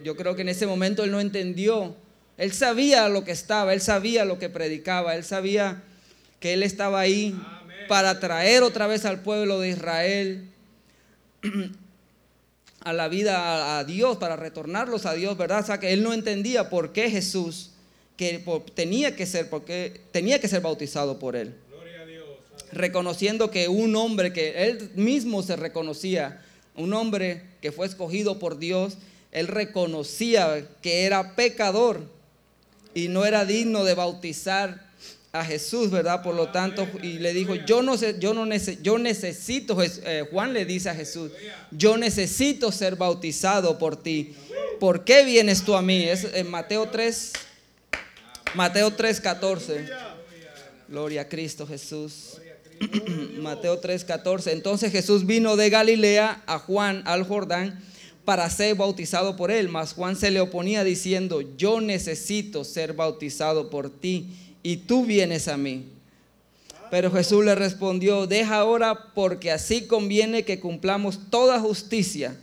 yo 0.02 0.16
creo 0.16 0.34
que 0.34 0.42
en 0.42 0.48
ese 0.48 0.66
momento 0.66 1.04
él 1.04 1.10
no 1.10 1.20
entendió. 1.20 1.94
Él 2.36 2.52
sabía 2.52 3.08
lo 3.08 3.24
que 3.24 3.32
estaba, 3.32 3.74
él 3.74 3.80
sabía 3.80 4.24
lo 4.24 4.38
que 4.38 4.48
predicaba, 4.48 5.16
él 5.16 5.24
sabía 5.24 5.82
que 6.40 6.54
él 6.54 6.62
estaba 6.62 7.00
ahí 7.00 7.38
para 7.88 8.20
traer 8.20 8.62
otra 8.62 8.86
vez 8.86 9.04
al 9.04 9.22
pueblo 9.22 9.60
de 9.60 9.70
Israel 9.70 10.48
a 12.80 12.92
la 12.92 13.08
vida 13.08 13.78
a, 13.78 13.84
Dios, 13.84 14.18
para 14.18 14.36
retornarlos 14.36 15.04
a 15.04 15.14
Dios, 15.14 15.36
¿verdad? 15.36 15.60
O 15.60 15.66
sea, 15.66 15.80
que 15.80 15.92
él 15.92 16.02
no 16.02 16.12
entendía 16.12 16.70
por 16.70 16.92
qué 16.92 17.10
Jesús 17.10 17.72
que 18.16 18.44
tenía 18.74 19.14
que 19.14 19.26
ser 19.26 19.48
porque 19.48 20.00
tenía 20.10 20.40
que 20.40 20.48
ser 20.48 20.60
bautizado 20.60 21.18
por 21.18 21.36
él. 21.36 21.54
Reconociendo 22.72 23.50
que 23.50 23.68
un 23.68 23.96
hombre 23.96 24.32
que 24.32 24.64
él 24.68 24.90
mismo 24.94 25.42
se 25.42 25.56
reconocía, 25.56 26.42
un 26.74 26.92
hombre 26.92 27.42
que 27.60 27.72
fue 27.72 27.86
escogido 27.86 28.38
por 28.38 28.58
Dios, 28.58 28.98
él 29.32 29.48
reconocía 29.48 30.66
que 30.80 31.04
era 31.04 31.34
pecador 31.34 32.02
y 32.94 33.08
no 33.08 33.24
era 33.24 33.44
digno 33.44 33.84
de 33.84 33.94
bautizar 33.94 34.88
a 35.32 35.44
Jesús, 35.44 35.90
¿verdad? 35.90 36.22
Por 36.22 36.34
lo 36.34 36.48
tanto, 36.48 36.88
y 37.02 37.18
le 37.18 37.32
dijo, 37.32 37.54
yo 37.54 37.82
no 37.82 37.98
sé, 37.98 38.16
yo 38.18 38.32
no 38.32 38.46
necesito, 38.46 38.82
yo 38.82 38.98
necesito, 38.98 39.78
eh, 39.82 40.26
Juan 40.30 40.54
le 40.54 40.64
dice 40.64 40.88
a 40.88 40.94
Jesús, 40.94 41.32
yo 41.70 41.98
necesito 41.98 42.72
ser 42.72 42.96
bautizado 42.96 43.78
por 43.78 44.02
ti. 44.02 44.34
¿Por 44.80 45.04
qué 45.04 45.24
vienes 45.24 45.62
tú 45.62 45.74
a 45.74 45.82
mí? 45.82 46.04
Es 46.04 46.24
en 46.32 46.50
Mateo 46.50 46.88
3, 46.88 47.32
Mateo 48.54 48.92
3, 48.92 49.20
14. 49.20 49.86
Gloria 50.88 51.22
a 51.22 51.28
Cristo 51.28 51.66
Jesús. 51.66 52.38
Mateo 53.40 53.78
3, 53.78 54.04
14. 54.04 54.52
Entonces 54.52 54.92
Jesús 54.92 55.26
vino 55.26 55.56
de 55.56 55.70
Galilea 55.70 56.42
a 56.46 56.58
Juan 56.58 57.02
al 57.06 57.24
Jordán 57.24 57.80
para 58.24 58.48
ser 58.50 58.74
bautizado 58.74 59.36
por 59.36 59.50
él, 59.50 59.68
mas 59.68 59.94
Juan 59.94 60.14
se 60.14 60.30
le 60.30 60.40
oponía 60.40 60.84
diciendo, 60.84 61.40
yo 61.56 61.80
necesito 61.80 62.62
ser 62.62 62.92
bautizado 62.92 63.70
por 63.70 63.88
ti 63.88 64.28
y 64.62 64.76
tú 64.76 65.06
vienes 65.06 65.48
a 65.48 65.56
mí. 65.56 65.86
Pero 66.90 67.10
Jesús 67.10 67.44
le 67.44 67.54
respondió, 67.54 68.26
deja 68.26 68.56
ahora 68.56 69.12
porque 69.14 69.50
así 69.50 69.86
conviene 69.86 70.44
que 70.44 70.60
cumplamos 70.60 71.30
toda 71.30 71.60
justicia. 71.60 72.36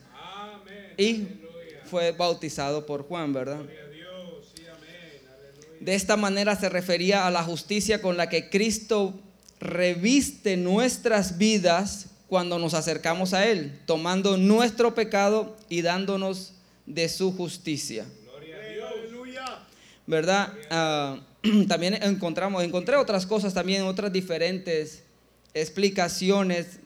Y 0.97 1.27
fue 1.85 2.11
bautizado 2.11 2.85
por 2.85 3.03
Juan, 3.03 3.33
¿verdad? 3.33 3.61
De 5.79 5.93
esta 5.93 6.17
manera 6.17 6.55
se 6.55 6.69
refería 6.69 7.27
a 7.27 7.31
la 7.31 7.43
justicia 7.43 8.01
con 8.01 8.17
la 8.17 8.27
que 8.27 8.49
Cristo 8.49 9.13
reviste 9.65 10.57
nuestras 10.57 11.37
vidas 11.37 12.07
cuando 12.27 12.59
nos 12.59 12.73
acercamos 12.73 13.33
a 13.33 13.45
Él, 13.45 13.79
tomando 13.85 14.37
nuestro 14.37 14.95
pecado 14.95 15.55
y 15.69 15.81
dándonos 15.81 16.53
de 16.85 17.09
su 17.09 17.35
justicia. 17.35 18.05
¿verdad? 20.07 20.53
Ah, 20.69 21.19
también 21.67 21.95
encontramos, 22.01 22.63
encontré 22.63 22.95
otras 22.95 23.25
cosas 23.25 23.53
también, 23.53 23.83
otras 23.83 24.11
diferentes 24.11 25.03
explicaciones. 25.53 26.79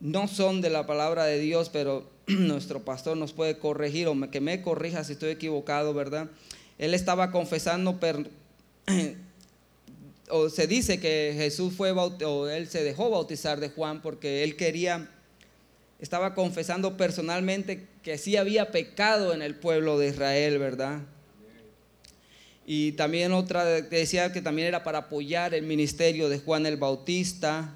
No 0.00 0.28
son 0.28 0.60
de 0.60 0.70
la 0.70 0.86
palabra 0.86 1.24
de 1.24 1.38
Dios, 1.38 1.70
pero 1.70 2.08
nuestro 2.26 2.84
pastor 2.84 3.16
nos 3.16 3.32
puede 3.32 3.58
corregir 3.58 4.08
o 4.08 4.30
que 4.30 4.40
me 4.40 4.62
corrija 4.62 5.04
si 5.04 5.12
estoy 5.12 5.30
equivocado, 5.30 5.94
¿verdad? 5.94 6.28
Él 6.78 6.94
estaba 6.94 7.30
confesando, 7.30 7.98
o 10.36 10.50
se 10.50 10.66
dice 10.66 10.98
que 10.98 11.32
Jesús 11.36 11.74
fue, 11.74 11.92
o 11.92 12.48
él 12.48 12.66
se 12.66 12.82
dejó 12.82 13.08
bautizar 13.08 13.60
de 13.60 13.68
Juan 13.68 14.02
porque 14.02 14.42
él 14.42 14.56
quería, 14.56 15.08
estaba 16.00 16.34
confesando 16.34 16.96
personalmente 16.96 17.86
que 18.02 18.18
sí 18.18 18.36
había 18.36 18.72
pecado 18.72 19.32
en 19.32 19.42
el 19.42 19.54
pueblo 19.54 19.96
de 19.96 20.08
Israel, 20.08 20.58
¿verdad? 20.58 21.02
Y 22.66 22.92
también 22.92 23.30
otra 23.30 23.64
decía 23.64 24.32
que 24.32 24.42
también 24.42 24.66
era 24.66 24.82
para 24.82 24.98
apoyar 24.98 25.54
el 25.54 25.62
ministerio 25.62 26.28
de 26.28 26.40
Juan 26.40 26.66
el 26.66 26.78
Bautista. 26.78 27.72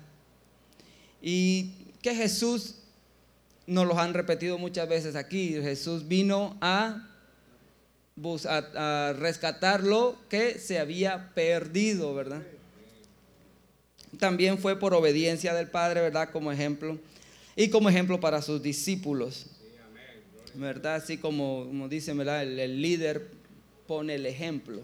Y 1.23 1.75
que 2.03 2.13
Jesús, 2.17 2.75
nos 3.69 3.87
lo 3.87 3.97
han 3.97 4.15
repetido 4.15 4.59
muchas 4.59 4.89
veces 4.89 5.15
aquí, 5.15 5.51
Jesús 5.51 6.09
vino 6.09 6.57
a, 6.61 7.08
a, 8.47 9.13
rescatar 9.19 9.83
lo 9.83 10.17
que 10.29 10.59
se 10.59 10.79
había 10.79 11.35
perdido, 11.35 12.15
¿verdad? 12.15 12.43
También 14.19 14.59
fue 14.59 14.79
por 14.79 14.95
obediencia 14.95 15.55
del 15.55 15.69
Padre, 15.69 16.01
¿verdad? 16.01 16.31
Como 16.31 16.51
ejemplo. 16.51 16.99
Y 17.57 17.69
como 17.71 17.89
ejemplo 17.89 18.21
para 18.21 18.43
sus 18.43 18.63
discípulos. 18.63 19.47
¿Verdad? 20.55 20.97
Así 20.97 21.19
como, 21.19 21.67
como 21.67 21.89
dicen, 21.89 22.17
¿verdad? 22.17 22.43
el 22.43 22.83
líder 22.83 23.29
pone 23.87 24.15
el 24.15 24.27
ejemplo. 24.27 24.83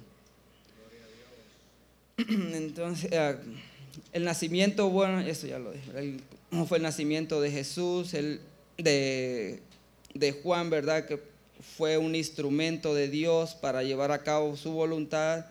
Entonces, 2.17 3.13
ah, 3.13 3.37
el 4.13 4.25
nacimiento, 4.25 4.89
bueno, 4.91 5.21
eso 5.21 5.47
ya 5.47 5.59
lo 5.59 5.73
dije, 5.73 6.19
¿cómo 6.51 6.67
fue 6.67 6.79
el 6.79 6.83
nacimiento 6.83 7.41
de 7.41 7.51
Jesús, 7.51 8.15
el, 8.15 8.41
de, 8.77 9.61
de 10.15 10.33
Juan, 10.33 10.71
verdad? 10.71 11.07
Que 11.07 11.21
fue 11.77 11.99
un 11.99 12.15
instrumento 12.15 12.95
de 12.95 13.09
Dios 13.09 13.55
para 13.55 13.83
llevar 13.83 14.13
a 14.13 14.23
cabo 14.23 14.57
su 14.57 14.73
voluntad. 14.73 15.47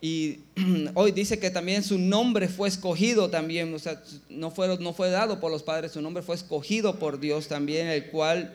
Y 0.00 0.40
hoy 0.94 1.12
dice 1.12 1.38
que 1.38 1.50
también 1.50 1.82
su 1.82 1.98
nombre 1.98 2.48
fue 2.48 2.68
escogido 2.68 3.30
también, 3.30 3.72
o 3.74 3.78
sea, 3.78 4.02
no 4.28 4.50
fue, 4.50 4.78
no 4.78 4.92
fue 4.92 5.10
dado 5.10 5.40
por 5.40 5.50
los 5.50 5.62
padres, 5.62 5.92
su 5.92 6.02
nombre 6.02 6.22
fue 6.22 6.36
escogido 6.36 6.98
por 6.98 7.20
Dios 7.20 7.48
también, 7.48 7.88
el 7.88 8.06
cual 8.06 8.52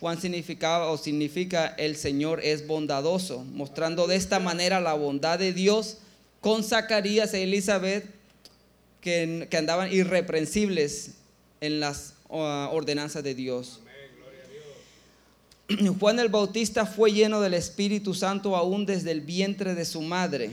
Juan 0.00 0.20
significaba 0.20 0.90
o 0.90 0.98
significa 0.98 1.74
el 1.78 1.96
Señor 1.96 2.40
es 2.42 2.66
bondadoso, 2.66 3.44
mostrando 3.52 4.06
de 4.06 4.16
esta 4.16 4.38
manera 4.40 4.80
la 4.80 4.94
bondad 4.94 5.38
de 5.38 5.52
Dios 5.52 5.98
con 6.40 6.62
Zacarías 6.62 7.32
e 7.32 7.44
Elizabeth 7.44 8.04
que, 9.00 9.48
andaban 9.56 9.92
irreprensibles 9.92 11.12
en 11.60 11.78
las 11.78 12.14
uh, 12.28 12.68
ordenanzas 12.72 13.22
de 13.22 13.34
Dios. 13.34 13.80
Juan 16.00 16.18
el 16.18 16.28
Bautista 16.28 16.86
fue 16.86 17.12
lleno 17.12 17.40
del 17.40 17.54
Espíritu 17.54 18.14
Santo 18.14 18.56
aún 18.56 18.86
desde 18.86 19.10
el 19.10 19.20
vientre 19.20 19.74
de 19.74 19.84
su 19.84 20.02
madre. 20.02 20.50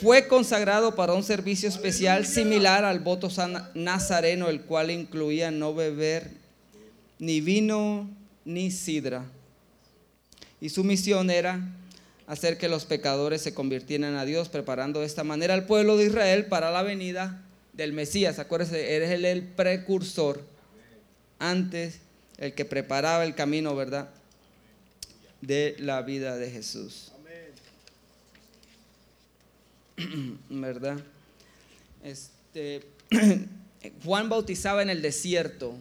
Fue 0.00 0.26
consagrado 0.26 0.96
para 0.96 1.14
un 1.14 1.22
servicio 1.22 1.68
especial 1.68 2.26
similar 2.26 2.84
al 2.84 2.98
voto 2.98 3.28
nazareno, 3.74 4.48
el 4.48 4.62
cual 4.62 4.90
incluía 4.90 5.52
no 5.52 5.72
beber 5.72 6.32
ni 7.20 7.40
vino 7.40 8.10
ni 8.44 8.72
sidra. 8.72 9.24
Y 10.60 10.70
su 10.70 10.82
misión 10.82 11.30
era 11.30 11.60
hacer 12.26 12.58
que 12.58 12.68
los 12.68 12.86
pecadores 12.86 13.42
se 13.42 13.54
convirtieran 13.54 14.16
a 14.16 14.24
Dios, 14.24 14.48
preparando 14.48 15.00
de 15.00 15.06
esta 15.06 15.22
manera 15.22 15.54
al 15.54 15.66
pueblo 15.66 15.96
de 15.96 16.06
Israel 16.06 16.46
para 16.46 16.72
la 16.72 16.82
venida 16.82 17.42
del 17.72 17.92
Mesías. 17.92 18.40
Acuérdense, 18.40 18.96
eres 18.96 19.10
el, 19.10 19.24
el 19.24 19.42
precursor, 19.42 20.42
antes 21.38 22.00
el 22.44 22.54
que 22.54 22.64
preparaba 22.64 23.24
el 23.24 23.34
camino, 23.34 23.74
¿verdad? 23.74 24.08
De 25.40 25.76
la 25.78 26.02
vida 26.02 26.36
de 26.36 26.50
Jesús. 26.50 27.12
¿Verdad? 30.48 30.98
Este, 32.02 32.82
Juan 34.04 34.28
bautizaba 34.28 34.82
en 34.82 34.90
el 34.90 35.02
desierto 35.02 35.76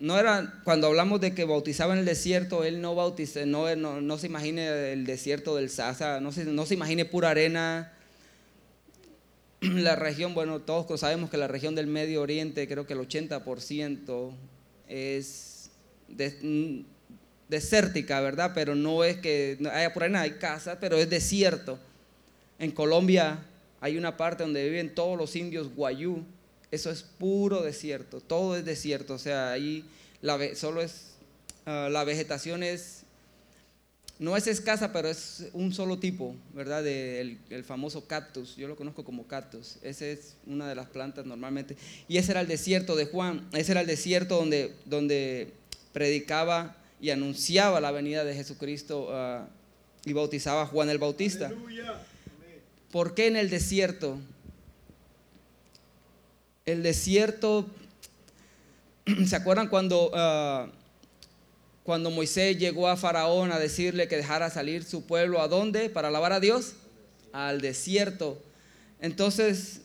no 0.00 0.18
era, 0.18 0.60
cuando 0.64 0.86
hablamos 0.86 1.20
de 1.20 1.34
que 1.34 1.44
bautizaba 1.44 1.92
en 1.92 2.00
el 2.00 2.04
desierto, 2.04 2.64
él 2.64 2.80
no 2.80 2.94
bautiza, 2.94 3.44
no, 3.46 3.74
no, 3.74 4.18
se 4.18 4.26
imagine 4.26 4.92
el 4.92 5.04
desierto 5.04 5.56
del 5.56 5.70
Sasa, 5.70 6.20
no 6.20 6.30
se, 6.30 6.44
no 6.44 6.66
se 6.66 6.74
imagine 6.74 7.04
pura 7.04 7.30
arena. 7.30 7.92
La 9.60 9.96
región, 9.96 10.34
bueno, 10.34 10.60
todos 10.60 11.00
sabemos 11.00 11.30
que 11.30 11.36
la 11.36 11.48
región 11.48 11.74
del 11.74 11.88
Medio 11.88 12.22
Oriente, 12.22 12.68
creo 12.68 12.86
que 12.86 12.92
el 12.92 13.00
80% 13.00 14.30
es 14.88 15.47
mm, 16.08 16.80
desértica, 17.48 18.20
¿verdad? 18.20 18.52
Pero 18.54 18.74
no 18.74 19.04
es 19.04 19.18
que 19.18 19.58
haya 19.72 19.92
por 19.92 20.04
arena, 20.04 20.22
hay 20.22 20.32
casas, 20.32 20.78
pero 20.80 20.96
es 20.96 21.08
desierto. 21.08 21.78
En 22.58 22.70
Colombia 22.70 23.44
hay 23.80 23.96
una 23.96 24.16
parte 24.16 24.42
donde 24.42 24.68
viven 24.68 24.94
todos 24.94 25.16
los 25.16 25.36
indios 25.36 25.74
guayú, 25.74 26.24
eso 26.70 26.90
es 26.90 27.02
puro 27.02 27.62
desierto, 27.62 28.20
todo 28.20 28.56
es 28.56 28.64
desierto, 28.64 29.14
o 29.14 29.18
sea, 29.18 29.52
ahí 29.52 29.84
la, 30.20 30.38
solo 30.54 30.82
es, 30.82 31.12
ah, 31.64 31.88
la 31.90 32.04
vegetación 32.04 32.62
es, 32.62 33.04
no 34.18 34.36
es 34.36 34.48
escasa, 34.48 34.92
pero 34.92 35.08
es 35.08 35.46
un 35.52 35.72
solo 35.72 35.98
tipo, 35.98 36.34
¿verdad? 36.52 36.86
el, 36.86 37.38
famoso 37.64 38.06
cactus, 38.06 38.56
yo 38.56 38.66
lo 38.66 38.76
conozco 38.76 39.04
como 39.04 39.26
cactus, 39.26 39.76
esa 39.82 40.06
es 40.06 40.34
una 40.46 40.68
de 40.68 40.74
las 40.74 40.88
plantas 40.88 41.24
normalmente. 41.24 41.76
Y 42.08 42.18
ese 42.18 42.32
era 42.32 42.40
el 42.40 42.48
desierto 42.48 42.96
de 42.96 43.06
Juan, 43.06 43.48
ese 43.52 43.72
era 43.72 43.82
el 43.82 43.86
desierto 43.86 44.36
donde, 44.36 44.74
donde 44.84 45.52
predicaba 45.98 46.76
y 47.00 47.10
anunciaba 47.10 47.80
la 47.80 47.90
venida 47.90 48.22
de 48.24 48.34
Jesucristo 48.34 49.08
ah, 49.10 49.48
y 50.04 50.12
bautizaba 50.12 50.62
a 50.62 50.66
Juan 50.66 50.90
el 50.90 50.98
Bautista. 50.98 51.50
¿Por 52.92 53.14
qué 53.14 53.26
en 53.26 53.36
el 53.36 53.50
desierto? 53.50 54.18
el 56.68 56.82
desierto, 56.82 57.66
¿se 59.26 59.36
acuerdan 59.36 59.68
cuando, 59.68 60.10
ah, 60.14 60.68
cuando 61.82 62.10
Moisés 62.10 62.58
llegó 62.58 62.88
a 62.88 62.96
Faraón 62.96 63.52
a 63.52 63.58
decirle 63.58 64.06
que 64.06 64.18
dejara 64.18 64.50
salir 64.50 64.84
su 64.84 65.06
pueblo 65.06 65.40
a 65.40 65.48
dónde? 65.48 65.88
¿Para 65.88 66.08
alabar 66.08 66.32
a 66.32 66.40
Dios? 66.40 66.74
Al 67.32 67.62
desierto. 67.62 68.38
Entonces, 69.00 69.80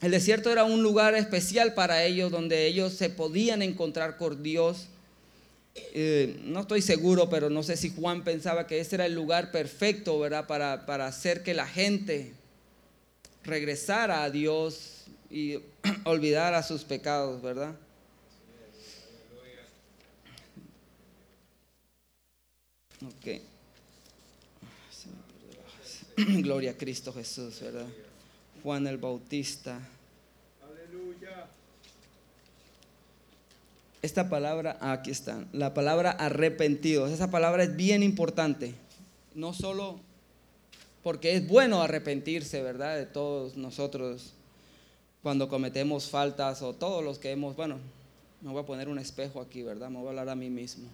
el 0.00 0.10
desierto 0.10 0.50
era 0.50 0.64
un 0.64 0.82
lugar 0.82 1.14
especial 1.14 1.74
para 1.74 2.02
ellos 2.04 2.30
donde 2.30 2.66
ellos 2.66 2.94
se 2.94 3.10
podían 3.10 3.60
encontrar 3.60 4.16
con 4.16 4.42
Dios. 4.42 4.88
Eh, 5.74 6.40
no 6.44 6.60
estoy 6.60 6.82
seguro, 6.82 7.28
pero 7.28 7.50
no 7.50 7.62
sé 7.62 7.76
si 7.76 7.90
Juan 7.90 8.22
pensaba 8.22 8.66
que 8.66 8.78
ese 8.78 8.94
era 8.96 9.06
el 9.06 9.14
lugar 9.14 9.50
perfecto, 9.50 10.18
¿verdad? 10.18 10.46
Para, 10.46 10.86
para 10.86 11.06
hacer 11.06 11.42
que 11.42 11.54
la 11.54 11.66
gente 11.66 12.32
regresara 13.44 14.22
a 14.22 14.30
Dios 14.30 15.04
y 15.30 15.58
olvidar 16.04 16.54
a 16.54 16.62
sus 16.62 16.84
pecados, 16.84 17.42
¿verdad? 17.42 17.74
Ok. 23.04 23.40
Gloria 26.42 26.70
a 26.70 26.74
Cristo 26.74 27.12
Jesús, 27.12 27.60
¿verdad? 27.60 27.86
Juan 28.62 28.86
el 28.86 28.98
Bautista. 28.98 29.80
Aleluya. 30.62 31.48
Esta 34.04 34.28
palabra, 34.28 34.76
aquí 34.82 35.10
está, 35.10 35.46
la 35.54 35.72
palabra 35.72 36.10
arrepentidos. 36.10 37.10
Esa 37.10 37.30
palabra 37.30 37.62
es 37.64 37.74
bien 37.74 38.02
importante. 38.02 38.74
No 39.34 39.54
solo 39.54 39.98
porque 41.02 41.34
es 41.34 41.48
bueno 41.48 41.80
arrepentirse, 41.80 42.62
¿verdad? 42.62 42.98
De 42.98 43.06
todos 43.06 43.56
nosotros 43.56 44.34
cuando 45.22 45.48
cometemos 45.48 46.10
faltas 46.10 46.60
o 46.60 46.74
todos 46.74 47.02
los 47.02 47.18
que 47.18 47.30
hemos, 47.30 47.56
bueno, 47.56 47.78
me 48.42 48.50
voy 48.50 48.62
a 48.62 48.66
poner 48.66 48.90
un 48.90 48.98
espejo 48.98 49.40
aquí, 49.40 49.62
¿verdad? 49.62 49.88
Me 49.88 49.96
voy 49.96 50.08
a 50.08 50.10
hablar 50.10 50.28
a 50.28 50.34
mí 50.34 50.50
mismo. 50.50 50.84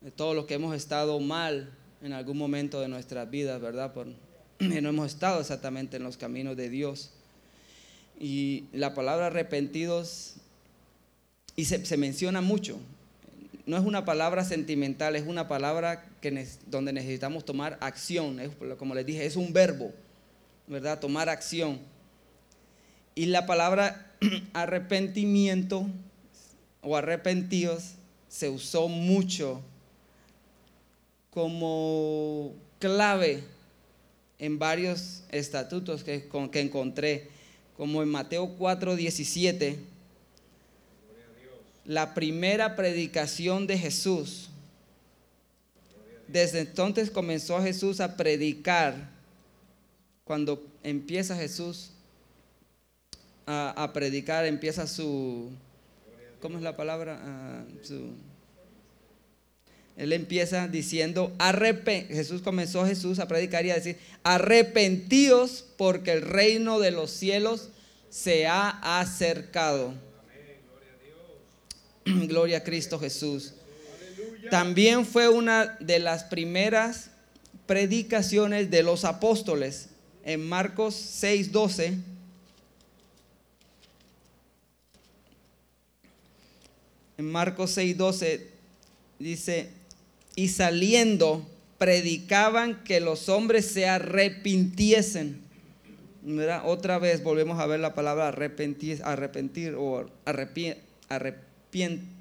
De 0.00 0.12
todos 0.12 0.36
los 0.36 0.44
que 0.44 0.54
hemos 0.54 0.76
estado 0.76 1.18
mal 1.18 1.72
en 2.02 2.12
algún 2.12 2.38
momento 2.38 2.80
de 2.80 2.86
nuestras 2.86 3.28
vidas, 3.28 3.60
¿verdad? 3.60 3.92
Por, 3.92 4.06
no 4.60 4.88
hemos 4.88 5.08
estado 5.08 5.40
exactamente 5.40 5.96
en 5.96 6.04
los 6.04 6.16
caminos 6.16 6.56
de 6.56 6.70
Dios. 6.70 7.10
Y 8.20 8.66
la 8.72 8.94
palabra 8.94 9.26
arrepentidos, 9.26 10.36
y 11.56 11.64
se, 11.64 11.96
menciona 11.96 12.42
mucho, 12.42 12.78
no 13.64 13.78
es 13.78 13.82
una 13.82 14.04
palabra 14.04 14.44
sentimental, 14.44 15.16
es 15.16 15.26
una 15.26 15.48
palabra 15.48 16.04
que 16.20 16.46
donde 16.66 16.92
necesitamos 16.92 17.44
tomar 17.44 17.78
acción. 17.80 18.38
como 18.78 18.94
les 18.94 19.06
dije, 19.06 19.24
es 19.24 19.36
un 19.36 19.52
verbo, 19.54 19.92
¿verdad? 20.66 21.00
Tomar 21.00 21.30
acción. 21.30 21.80
Y 23.14 23.26
la 23.26 23.46
palabra 23.46 24.12
arrepentimiento 24.52 25.86
o 26.82 26.96
arrepentidos 26.96 27.94
se 28.28 28.50
usó 28.50 28.88
mucho 28.88 29.62
como 31.30 32.54
clave 32.78 33.42
en 34.38 34.58
varios 34.58 35.22
estatutos 35.30 36.04
que, 36.04 36.28
que 36.52 36.60
encontré, 36.60 37.28
como 37.76 38.02
en 38.02 38.10
Mateo 38.10 38.56
4, 38.58 38.96
17, 38.96 39.95
la 41.86 42.14
primera 42.14 42.76
predicación 42.76 43.66
de 43.66 43.78
Jesús. 43.78 44.50
Desde 46.28 46.60
entonces 46.60 47.10
comenzó 47.10 47.62
Jesús 47.62 48.00
a 48.00 48.16
predicar. 48.16 49.10
Cuando 50.24 50.66
empieza 50.82 51.36
Jesús 51.36 51.90
a, 53.46 53.90
predicar, 53.92 54.44
empieza 54.44 54.88
su, 54.88 55.50
¿cómo 56.40 56.56
es 56.56 56.64
la 56.64 56.76
palabra? 56.76 57.20
Ah, 57.22 57.64
él 59.96 60.12
empieza 60.12 60.68
diciendo, 60.68 61.32
Jesús 62.08 62.42
comenzó 62.42 62.84
Jesús 62.84 63.18
a 63.18 63.28
predicar 63.28 63.64
y 63.64 63.70
a 63.70 63.76
decir, 63.76 63.96
arrepentíos 64.24 65.64
porque 65.78 66.12
el 66.12 66.22
reino 66.22 66.80
de 66.80 66.90
los 66.90 67.10
cielos 67.12 67.70
se 68.10 68.46
ha 68.46 69.00
acercado. 69.00 69.94
Gloria 72.28 72.58
a 72.58 72.64
Cristo 72.64 72.98
Jesús. 72.98 73.54
También 74.50 75.04
fue 75.04 75.28
una 75.28 75.76
de 75.80 75.98
las 75.98 76.24
primeras 76.24 77.10
predicaciones 77.66 78.70
de 78.70 78.82
los 78.84 79.04
apóstoles 79.04 79.88
en 80.24 80.46
Marcos 80.48 80.94
6:12. 80.94 81.98
En 87.18 87.32
Marcos 87.32 87.76
6:12 87.76 88.42
dice, 89.18 89.70
y 90.36 90.48
saliendo 90.48 91.48
predicaban 91.78 92.84
que 92.84 93.00
los 93.00 93.28
hombres 93.28 93.66
se 93.66 93.88
arrepintiesen. 93.88 95.40
Otra 96.64 96.98
vez 96.98 97.22
volvemos 97.22 97.58
a 97.60 97.66
ver 97.66 97.80
la 97.80 97.94
palabra 97.94 98.28
arrepentir, 98.28 99.00
arrepentir 99.04 99.74
o 99.76 100.06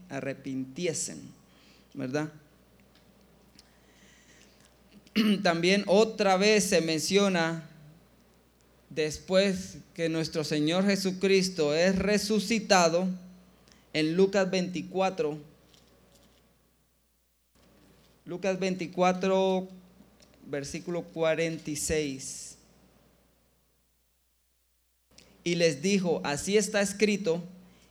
arrepintiesen, 0.09 1.21
¿verdad? 1.93 2.31
También 5.43 5.83
otra 5.87 6.37
vez 6.37 6.65
se 6.65 6.81
menciona 6.81 7.69
después 8.89 9.77
que 9.93 10.09
nuestro 10.09 10.43
Señor 10.43 10.85
Jesucristo 10.85 11.73
es 11.73 11.97
resucitado 11.97 13.07
en 13.93 14.15
Lucas 14.15 14.49
24 14.51 15.39
Lucas 18.25 18.57
24, 18.57 19.67
versículo 20.47 21.03
46. 21.03 22.57
Y 25.43 25.53
les 25.53 25.83
dijo, 25.83 26.21
así 26.23 26.57
está 26.57 26.81
escrito, 26.81 27.43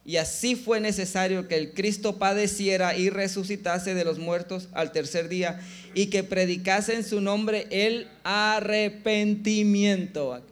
y 0.06 0.18
así 0.18 0.54
fue 0.54 0.80
necesario 0.80 1.48
que 1.48 1.56
el 1.56 1.72
Cristo 1.72 2.18
padeciera 2.18 2.94
y 2.94 3.08
resucitase 3.08 3.94
de 3.94 4.04
los 4.04 4.18
muertos 4.18 4.68
al 4.72 4.92
tercer 4.92 5.30
día, 5.30 5.62
y 5.94 6.08
que 6.08 6.22
predicase 6.22 6.94
en 6.94 7.04
su 7.04 7.22
nombre 7.22 7.66
el 7.70 8.08
arrepentimiento. 8.22 10.42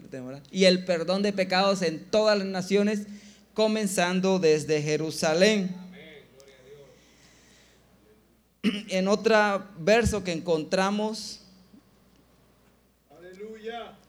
Y 0.51 0.65
el 0.65 0.87
perdón 0.87 1.23
de 1.23 1.35
pecados 1.35 1.83
en 1.83 2.03
todas 2.03 2.39
las 2.39 2.47
naciones, 2.47 3.03
comenzando 3.53 4.39
desde 4.39 4.81
Jerusalén. 4.81 5.77
En 8.89 9.09
otro 9.09 9.67
verso 9.81 10.23
que 10.23 10.31
encontramos, 10.31 11.41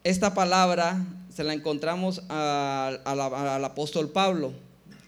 esta 0.04 0.36
palabra 0.36 1.04
se 1.36 1.44
la 1.44 1.54
encontramos 1.54 2.22
al 2.30 3.66
apóstol 3.66 4.12
Pablo. 4.12 4.54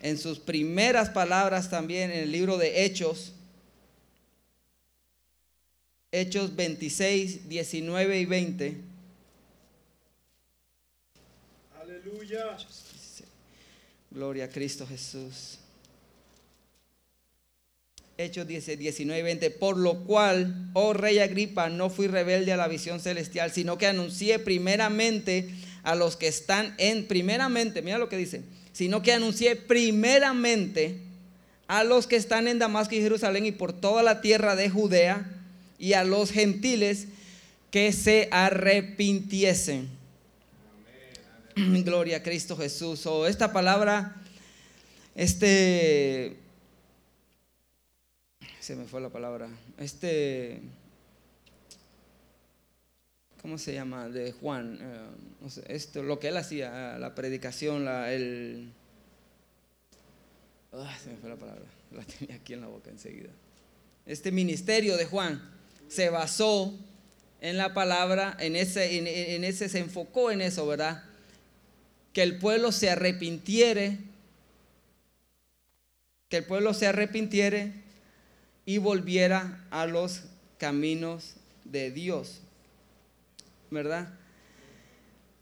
En 0.06 0.20
sus 0.20 0.38
primeras 0.38 1.10
palabras 1.10 1.72
también 1.72 2.12
en 2.12 2.20
el 2.20 2.32
libro 2.32 2.60
de 2.60 2.86
Hechos, 2.86 3.34
Hechos 6.12 6.56
26, 6.56 7.50
19 7.50 8.20
y 8.20 8.26
20. 8.26 8.78
Aleluya. 11.82 12.56
Gloria 14.12 14.46
a 14.46 14.50
Cristo 14.50 14.86
Jesús. 14.86 15.58
Hechos 18.16 18.46
19, 18.46 19.24
20, 19.24 19.50
por 19.50 19.76
lo 19.76 20.04
cual, 20.04 20.70
oh 20.74 20.94
rey 20.94 21.18
Agripa, 21.18 21.70
no 21.70 21.90
fui 21.90 22.06
rebelde 22.06 22.54
a 22.54 22.58
la 22.58 22.68
visión 22.68 23.00
celestial, 23.00 23.52
sino 23.52 23.80
que 23.80 23.88
anuncié 23.88 24.38
primeramente 24.38 25.50
a 25.82 25.96
los 25.96 26.16
que 26.16 26.28
están 26.28 26.76
en, 26.78 27.08
primeramente, 27.08 27.82
mira 27.82 27.98
lo 27.98 28.08
que 28.08 28.18
dice, 28.18 28.44
sino 28.76 29.02
que 29.02 29.14
anuncié 29.14 29.56
primeramente 29.56 30.98
a 31.66 31.86
los 31.86 32.08
que 32.08 32.18
están 32.18 32.50
en 32.50 32.60
Damasco 32.60 32.94
y 32.94 33.00
Jerusalén 33.00 33.46
y 33.46 33.54
por 33.54 33.72
toda 33.72 34.04
la 34.04 34.20
tierra 34.20 34.58
de 34.58 34.70
Judea 34.70 35.26
y 35.80 35.94
a 35.94 36.04
los 36.04 36.30
gentiles 36.30 37.08
que 37.72 37.94
se 37.94 38.28
arrepintiesen. 38.34 39.88
Gloria 41.56 42.18
a 42.18 42.24
Cristo 42.24 42.58
Jesús. 42.58 43.06
O 43.06 43.26
esta 43.28 43.54
palabra, 43.54 44.18
este 45.16 46.36
se 48.60 48.76
me 48.76 48.84
fue 48.84 49.00
la 49.00 49.10
palabra, 49.10 49.48
este, 49.78 50.60
¿cómo 53.46 53.60
se 53.60 53.76
llama? 53.76 54.10
De 54.10 54.32
Juan, 54.32 54.80
eh, 54.82 55.62
esto, 55.68 56.02
lo 56.02 56.18
que 56.18 56.30
él 56.30 56.38
hacía, 56.38 56.98
la 56.98 57.14
predicación, 57.14 57.88
el, 57.88 58.72
ah, 60.74 60.98
se 61.00 61.12
me 61.12 61.18
fue 61.18 61.30
la 61.30 61.36
palabra, 61.36 61.62
la 61.92 62.04
tenía 62.06 62.38
aquí 62.38 62.54
en 62.54 62.62
la 62.62 62.68
boca 62.70 62.90
enseguida. 62.90 63.30
Este 64.08 64.32
ministerio 64.32 64.98
de 64.98 65.06
Juan 65.06 65.48
se 65.90 66.10
basó 66.10 66.74
en 67.40 67.58
la 67.58 67.76
palabra, 67.76 68.36
en 68.40 68.56
ese, 68.56 69.36
en 69.36 69.44
ese 69.44 69.70
se 69.70 69.78
enfocó 69.78 70.32
en 70.32 70.42
eso, 70.42 70.66
¿verdad? 70.66 71.04
Que 72.14 72.24
el 72.24 72.40
pueblo 72.40 72.72
se 72.72 72.90
arrepintiere, 72.90 74.00
que 76.30 76.38
el 76.38 76.46
pueblo 76.46 76.74
se 76.74 76.88
arrepintiere 76.88 77.74
y 78.66 78.80
volviera 78.80 79.64
a 79.70 79.86
los 79.86 80.24
caminos 80.58 81.36
de 81.64 81.92
Dios. 81.92 82.42
¿Verdad? 83.72 84.14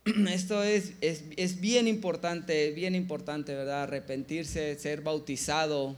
Esto 0.29 0.63
es, 0.63 0.93
es, 1.01 1.61
bien 1.61 1.87
importante, 1.87 2.71
bien 2.71 2.95
importante, 2.95 3.55
¿verdad? 3.55 3.83
Arrepentirse, 3.83 4.77
ser 4.77 5.01
bautizado, 5.01 5.95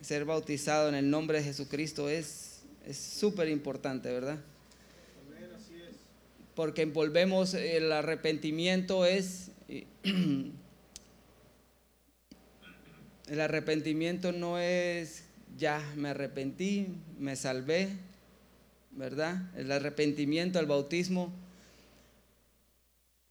ser 0.00 0.24
bautizado 0.24 0.88
en 0.88 0.94
el 0.94 1.10
nombre 1.10 1.38
de 1.38 1.44
Jesucristo 1.44 2.08
es 2.08 2.54
súper 2.92 3.48
importante, 3.48 4.12
¿verdad? 4.12 4.38
Porque 6.54 6.84
volvemos, 6.84 7.54
el 7.54 7.90
arrepentimiento 7.90 9.04
es, 9.04 9.50
el 10.06 10.52
arrepentimiento 13.40 14.30
no 14.32 14.58
es 14.58 15.24
ya 15.56 15.80
me 15.96 16.10
arrepentí, 16.10 16.88
me 17.18 17.34
salvé, 17.36 17.88
¿verdad? 18.96 19.42
El 19.56 19.70
arrepentimiento, 19.72 20.58
el 20.58 20.66
bautismo 20.66 21.32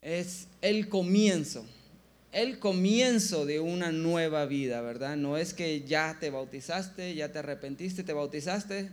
es 0.01 0.47
el 0.61 0.89
comienzo, 0.89 1.65
el 2.31 2.59
comienzo 2.59 3.45
de 3.45 3.59
una 3.59 3.91
nueva 3.91 4.45
vida, 4.45 4.81
¿verdad? 4.81 5.15
No 5.15 5.37
es 5.37 5.53
que 5.53 5.83
ya 5.83 6.17
te 6.19 6.29
bautizaste, 6.29 7.15
ya 7.15 7.31
te 7.31 7.39
arrepentiste, 7.39 8.03
te 8.03 8.13
bautizaste 8.13 8.89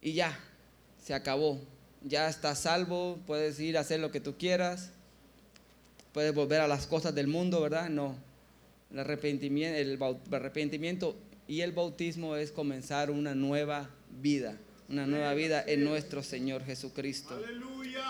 y 0.00 0.12
ya, 0.12 0.38
se 1.02 1.14
acabó. 1.14 1.60
Ya 2.04 2.28
estás 2.28 2.60
salvo, 2.60 3.18
puedes 3.26 3.58
ir 3.58 3.76
a 3.76 3.80
hacer 3.80 3.98
lo 3.98 4.12
que 4.12 4.20
tú 4.20 4.36
quieras, 4.38 4.90
puedes 6.12 6.32
volver 6.32 6.60
a 6.60 6.68
las 6.68 6.86
cosas 6.86 7.14
del 7.14 7.26
mundo, 7.26 7.60
¿verdad? 7.60 7.88
No, 7.88 8.14
el 8.92 9.00
arrepentimiento, 9.00 9.78
el 9.78 9.98
arrepentimiento 10.32 11.16
y 11.48 11.62
el 11.62 11.72
bautismo 11.72 12.36
es 12.36 12.52
comenzar 12.52 13.10
una 13.10 13.34
nueva 13.34 13.88
vida, 14.20 14.58
una 14.88 15.06
nueva 15.06 15.32
vida 15.32 15.64
en 15.66 15.82
nuestro 15.82 16.22
Señor 16.22 16.62
Jesucristo. 16.62 17.34
Aleluya. 17.34 18.04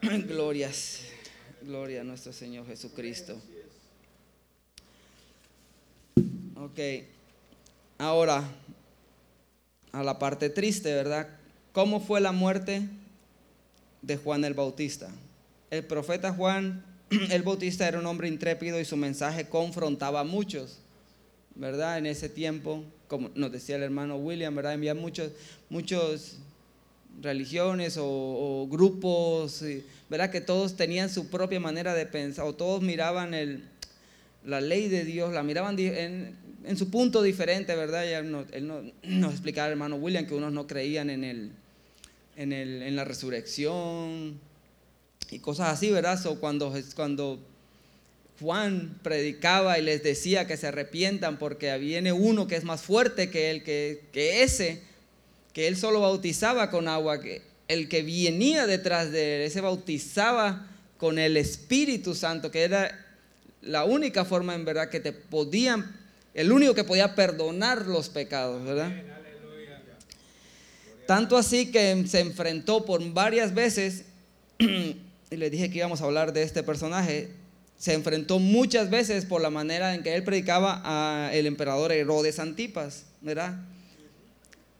Glorias, 0.26 1.02
gloria 1.60 2.00
a 2.00 2.04
nuestro 2.04 2.32
Señor 2.32 2.66
Jesucristo. 2.66 3.38
Ok, 6.56 6.80
ahora 7.98 8.42
a 9.92 10.02
la 10.02 10.18
parte 10.18 10.48
triste, 10.48 10.94
¿verdad? 10.94 11.28
¿Cómo 11.72 12.00
fue 12.00 12.20
la 12.20 12.32
muerte 12.32 12.88
de 14.00 14.16
Juan 14.16 14.44
el 14.44 14.54
Bautista? 14.54 15.10
El 15.70 15.84
profeta 15.84 16.32
Juan 16.32 16.84
el 17.30 17.42
Bautista 17.42 17.86
era 17.86 17.98
un 17.98 18.06
hombre 18.06 18.28
intrépido 18.28 18.80
y 18.80 18.86
su 18.86 18.96
mensaje 18.96 19.48
confrontaba 19.48 20.20
a 20.20 20.24
muchos, 20.24 20.78
¿verdad? 21.58 21.98
En 21.98 22.06
ese 22.06 22.28
tiempo, 22.28 22.84
como 23.08 23.30
nos 23.34 23.52
decía 23.52 23.76
el 23.76 23.82
hermano 23.82 24.16
William, 24.16 24.54
¿verdad? 24.54 24.72
Había 24.72 24.94
muchos, 24.94 25.32
muchos 25.68 26.38
religiones 27.20 27.98
o, 28.00 28.66
grupos, 28.70 29.62
¿verdad? 30.08 30.30
Que 30.30 30.40
todos 30.40 30.76
tenían 30.76 31.10
su 31.10 31.28
propia 31.28 31.60
manera 31.60 31.94
de 31.94 32.06
pensar, 32.06 32.46
o 32.46 32.54
todos 32.54 32.80
miraban 32.80 33.32
la 34.44 34.60
ley 34.60 34.88
de 34.88 35.04
Dios, 35.04 35.32
la 35.32 35.42
miraban 35.42 35.76
en, 35.78 36.36
su 36.76 36.90
punto 36.90 37.22
diferente, 37.22 37.74
¿verdad? 37.74 38.04
Y 38.04 38.12
él, 38.54 38.92
nos, 39.02 39.32
explicaba, 39.32 39.66
el 39.66 39.72
hermano 39.72 39.96
William, 39.96 40.26
que 40.26 40.34
unos 40.34 40.52
no 40.52 40.66
creían 40.68 41.10
en, 41.10 41.24
el, 41.24 41.52
en, 42.36 42.52
el, 42.52 42.82
en 42.82 42.94
la 42.94 43.04
resurrección 43.04 44.38
y 45.30 45.40
cosas 45.40 45.70
así, 45.70 45.90
¿verdad? 45.90 46.24
O 46.26 46.38
cuando, 46.38 46.72
cuando 46.94 47.40
Juan 48.40 48.98
predicaba 49.02 49.78
y 49.78 49.82
les 49.82 50.02
decía 50.02 50.46
que 50.46 50.56
se 50.56 50.68
arrepientan 50.68 51.38
porque 51.38 51.76
viene 51.78 52.12
uno 52.12 52.46
que 52.46 52.56
es 52.56 52.64
más 52.64 52.82
fuerte 52.82 53.30
que 53.30 53.50
él, 53.50 53.62
que, 53.64 54.04
que 54.12 54.42
ese, 54.42 54.82
que 55.52 55.66
él 55.66 55.76
solo 55.76 56.00
bautizaba 56.00 56.70
con 56.70 56.86
agua, 56.86 57.20
que 57.20 57.42
el 57.66 57.88
que 57.88 58.02
venía 58.02 58.66
detrás 58.66 59.10
de 59.10 59.36
él, 59.36 59.42
ese 59.42 59.60
bautizaba 59.60 60.68
con 60.98 61.18
el 61.18 61.36
Espíritu 61.36 62.14
Santo, 62.14 62.50
que 62.50 62.62
era 62.62 63.06
la 63.60 63.84
única 63.84 64.24
forma 64.24 64.54
en 64.54 64.64
verdad 64.64 64.88
que 64.88 65.00
te 65.00 65.12
podían, 65.12 65.96
el 66.34 66.52
único 66.52 66.74
que 66.74 66.84
podía 66.84 67.14
perdonar 67.14 67.86
los 67.86 68.08
pecados, 68.08 68.64
¿verdad? 68.64 68.92
Tanto 71.06 71.36
así 71.36 71.70
que 71.70 72.04
se 72.06 72.20
enfrentó 72.20 72.84
por 72.84 73.02
varias 73.12 73.54
veces, 73.54 74.04
y 74.58 75.36
le 75.36 75.50
dije 75.50 75.70
que 75.70 75.78
íbamos 75.78 76.00
a 76.00 76.04
hablar 76.04 76.32
de 76.32 76.42
este 76.42 76.62
personaje, 76.62 77.30
se 77.78 77.94
enfrentó 77.94 78.40
muchas 78.40 78.90
veces 78.90 79.24
por 79.24 79.40
la 79.40 79.50
manera 79.50 79.94
en 79.94 80.02
que 80.02 80.14
él 80.16 80.24
predicaba 80.24 81.28
al 81.28 81.46
emperador 81.46 81.92
Herodes 81.92 82.40
Antipas, 82.40 83.06
¿verdad? 83.20 83.56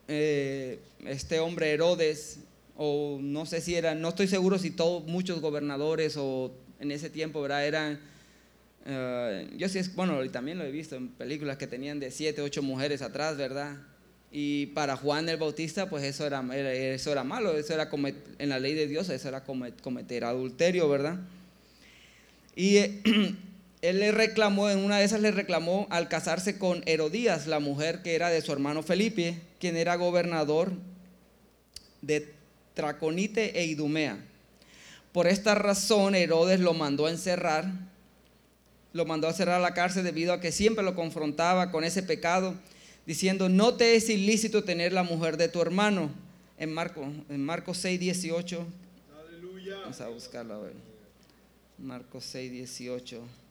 Eh, 0.08 0.80
este 1.06 1.38
hombre 1.38 1.70
Herodes, 1.70 2.40
o 2.76 3.18
no 3.22 3.46
sé 3.46 3.60
si 3.60 3.76
era, 3.76 3.94
no 3.94 4.08
estoy 4.08 4.26
seguro 4.26 4.58
si 4.58 4.72
todos, 4.72 5.04
muchos 5.04 5.40
gobernadores 5.40 6.16
o 6.16 6.52
en 6.80 6.90
ese 6.90 7.08
tiempo, 7.08 7.40
¿verdad? 7.40 7.66
Eran, 7.66 8.00
eh, 8.84 9.48
yo 9.56 9.68
sí, 9.68 9.80
bueno, 9.94 10.24
y 10.24 10.28
también 10.28 10.58
lo 10.58 10.64
he 10.64 10.72
visto 10.72 10.96
en 10.96 11.08
películas 11.08 11.56
que 11.56 11.68
tenían 11.68 12.00
de 12.00 12.10
siete, 12.10 12.42
ocho 12.42 12.62
mujeres 12.62 13.00
atrás, 13.00 13.36
¿verdad? 13.36 13.76
Y 14.32 14.66
para 14.66 14.96
Juan 14.96 15.28
el 15.28 15.36
Bautista, 15.36 15.88
pues 15.88 16.02
eso 16.02 16.26
era, 16.26 16.44
eso 16.56 17.12
era 17.12 17.22
malo, 17.22 17.56
eso 17.56 17.74
era 17.74 17.88
en 18.38 18.48
la 18.48 18.58
ley 18.58 18.74
de 18.74 18.88
Dios, 18.88 19.08
eso 19.08 19.28
era 19.28 19.44
cometer 19.44 20.24
adulterio, 20.24 20.88
¿verdad? 20.88 21.20
Y 22.58 22.78
eh, 22.78 23.00
él 23.82 24.00
le 24.00 24.10
reclamó, 24.10 24.68
en 24.68 24.80
una 24.80 24.98
de 24.98 25.04
esas 25.04 25.20
le 25.20 25.30
reclamó 25.30 25.86
al 25.90 26.08
casarse 26.08 26.58
con 26.58 26.82
Herodías, 26.86 27.46
la 27.46 27.60
mujer 27.60 28.02
que 28.02 28.16
era 28.16 28.30
de 28.30 28.42
su 28.42 28.52
hermano 28.52 28.82
Felipe, 28.82 29.40
quien 29.60 29.76
era 29.76 29.94
gobernador 29.94 30.72
de 32.02 32.34
Traconite 32.74 33.60
e 33.60 33.66
Idumea. 33.66 34.18
Por 35.12 35.28
esta 35.28 35.54
razón 35.54 36.16
Herodes 36.16 36.58
lo 36.58 36.74
mandó 36.74 37.06
a 37.06 37.10
encerrar, 37.10 37.70
lo 38.92 39.06
mandó 39.06 39.28
a 39.28 39.32
cerrar 39.32 39.60
la 39.60 39.72
cárcel 39.72 40.02
debido 40.02 40.32
a 40.32 40.40
que 40.40 40.50
siempre 40.50 40.82
lo 40.82 40.96
confrontaba 40.96 41.70
con 41.70 41.84
ese 41.84 42.02
pecado, 42.02 42.56
diciendo, 43.06 43.48
no 43.48 43.74
te 43.74 43.94
es 43.94 44.08
ilícito 44.08 44.64
tener 44.64 44.92
la 44.92 45.04
mujer 45.04 45.36
de 45.36 45.46
tu 45.46 45.62
hermano. 45.62 46.10
En 46.58 46.74
Marcos 46.74 47.06
en 47.28 47.44
Marcos 47.44 47.78
6, 47.78 48.00
18. 48.00 48.66
Vamos 49.84 50.00
a 50.00 50.08
buscarlo 50.08 50.54
a 50.54 50.58
ver. 50.58 50.87
Marcos 51.78 52.24
6, 52.24 52.50
18. 52.66 53.47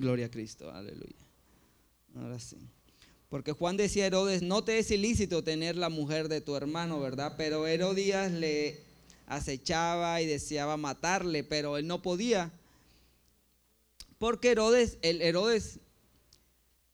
Gloria 0.00 0.26
a 0.26 0.30
Cristo, 0.30 0.72
aleluya. 0.72 1.26
Ahora 2.16 2.38
sí. 2.38 2.56
Porque 3.28 3.52
Juan 3.52 3.76
decía 3.76 4.04
a 4.04 4.06
Herodes, 4.06 4.40
no 4.40 4.64
te 4.64 4.78
es 4.78 4.90
ilícito 4.90 5.44
tener 5.44 5.76
la 5.76 5.90
mujer 5.90 6.28
de 6.28 6.40
tu 6.40 6.56
hermano, 6.56 6.98
¿verdad? 7.00 7.34
Pero 7.36 7.66
Herodías 7.66 8.32
le 8.32 8.80
acechaba 9.26 10.22
y 10.22 10.26
deseaba 10.26 10.78
matarle, 10.78 11.44
pero 11.44 11.76
él 11.76 11.86
no 11.86 12.00
podía. 12.00 12.50
Porque 14.18 14.52
Herodes, 14.52 14.96
el 15.02 15.20
Herodes, 15.20 15.80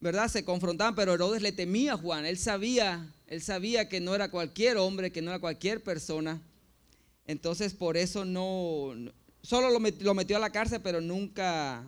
¿verdad? 0.01 0.29
Se 0.29 0.45
confrontaban, 0.45 0.97
pero 0.97 1.15
Herodes 1.15 1.43
le 1.43 1.53
temía 1.53 1.93
a 1.93 1.99
Juan. 1.99 2.27
Él 2.27 2.39
sabía, 2.39 3.09
él 3.29 3.41
sabía 3.41 3.89
que 3.89 4.01
no 4.01 4.17
era 4.17 4.33
cualquier 4.33 4.79
hombre, 4.79 5.13
que 5.13 5.23
no 5.23 5.31
era 5.31 5.39
cualquier 5.39 5.81
persona. 5.83 6.43
Entonces 7.25 7.73
por 7.73 7.97
eso 7.97 8.25
no, 8.25 8.95
solo 9.43 9.71
lo 9.71 10.15
metió 10.15 10.37
a 10.37 10.41
la 10.41 10.51
cárcel, 10.51 10.81
pero 10.83 11.01
nunca 11.01 11.85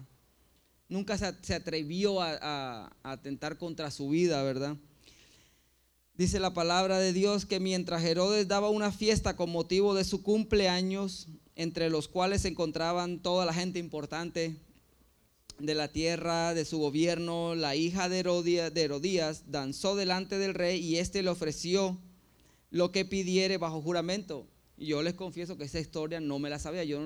nunca 0.88 1.18
se 1.18 1.54
atrevió 1.54 2.20
a, 2.20 2.90
atentar 3.02 3.58
contra 3.58 3.90
su 3.90 4.08
vida, 4.08 4.42
¿verdad? 4.42 4.76
Dice 6.14 6.40
la 6.40 6.52
palabra 6.52 6.98
de 6.98 7.12
Dios 7.12 7.46
que 7.46 7.60
mientras 7.60 8.02
Herodes 8.02 8.48
daba 8.48 8.70
una 8.70 8.90
fiesta 8.90 9.36
con 9.36 9.50
motivo 9.50 9.94
de 9.94 10.04
su 10.04 10.22
cumpleaños, 10.22 11.28
entre 11.54 11.90
los 11.90 12.08
cuales 12.08 12.42
se 12.42 12.48
encontraban 12.48 13.20
toda 13.20 13.46
la 13.46 13.54
gente 13.54 13.78
importante 13.78 14.56
de 15.58 15.74
la 15.74 15.88
tierra, 15.88 16.54
de 16.54 16.64
su 16.64 16.78
gobierno, 16.78 17.54
la 17.54 17.76
hija 17.76 18.08
de 18.08 18.20
Herodías, 18.20 19.50
danzó 19.50 19.96
delante 19.96 20.38
del 20.38 20.54
rey 20.54 20.80
y 20.80 20.98
éste 20.98 21.22
le 21.22 21.30
ofreció 21.30 21.98
lo 22.70 22.92
que 22.92 23.04
pidiere 23.04 23.58
bajo 23.58 23.82
juramento. 23.82 24.46
Yo 24.76 25.02
les 25.02 25.14
confieso 25.14 25.56
que 25.56 25.64
esa 25.64 25.80
historia 25.80 26.20
no 26.20 26.38
me 26.38 26.50
la 26.50 26.58
sabía, 26.58 26.84
yo 26.84 27.00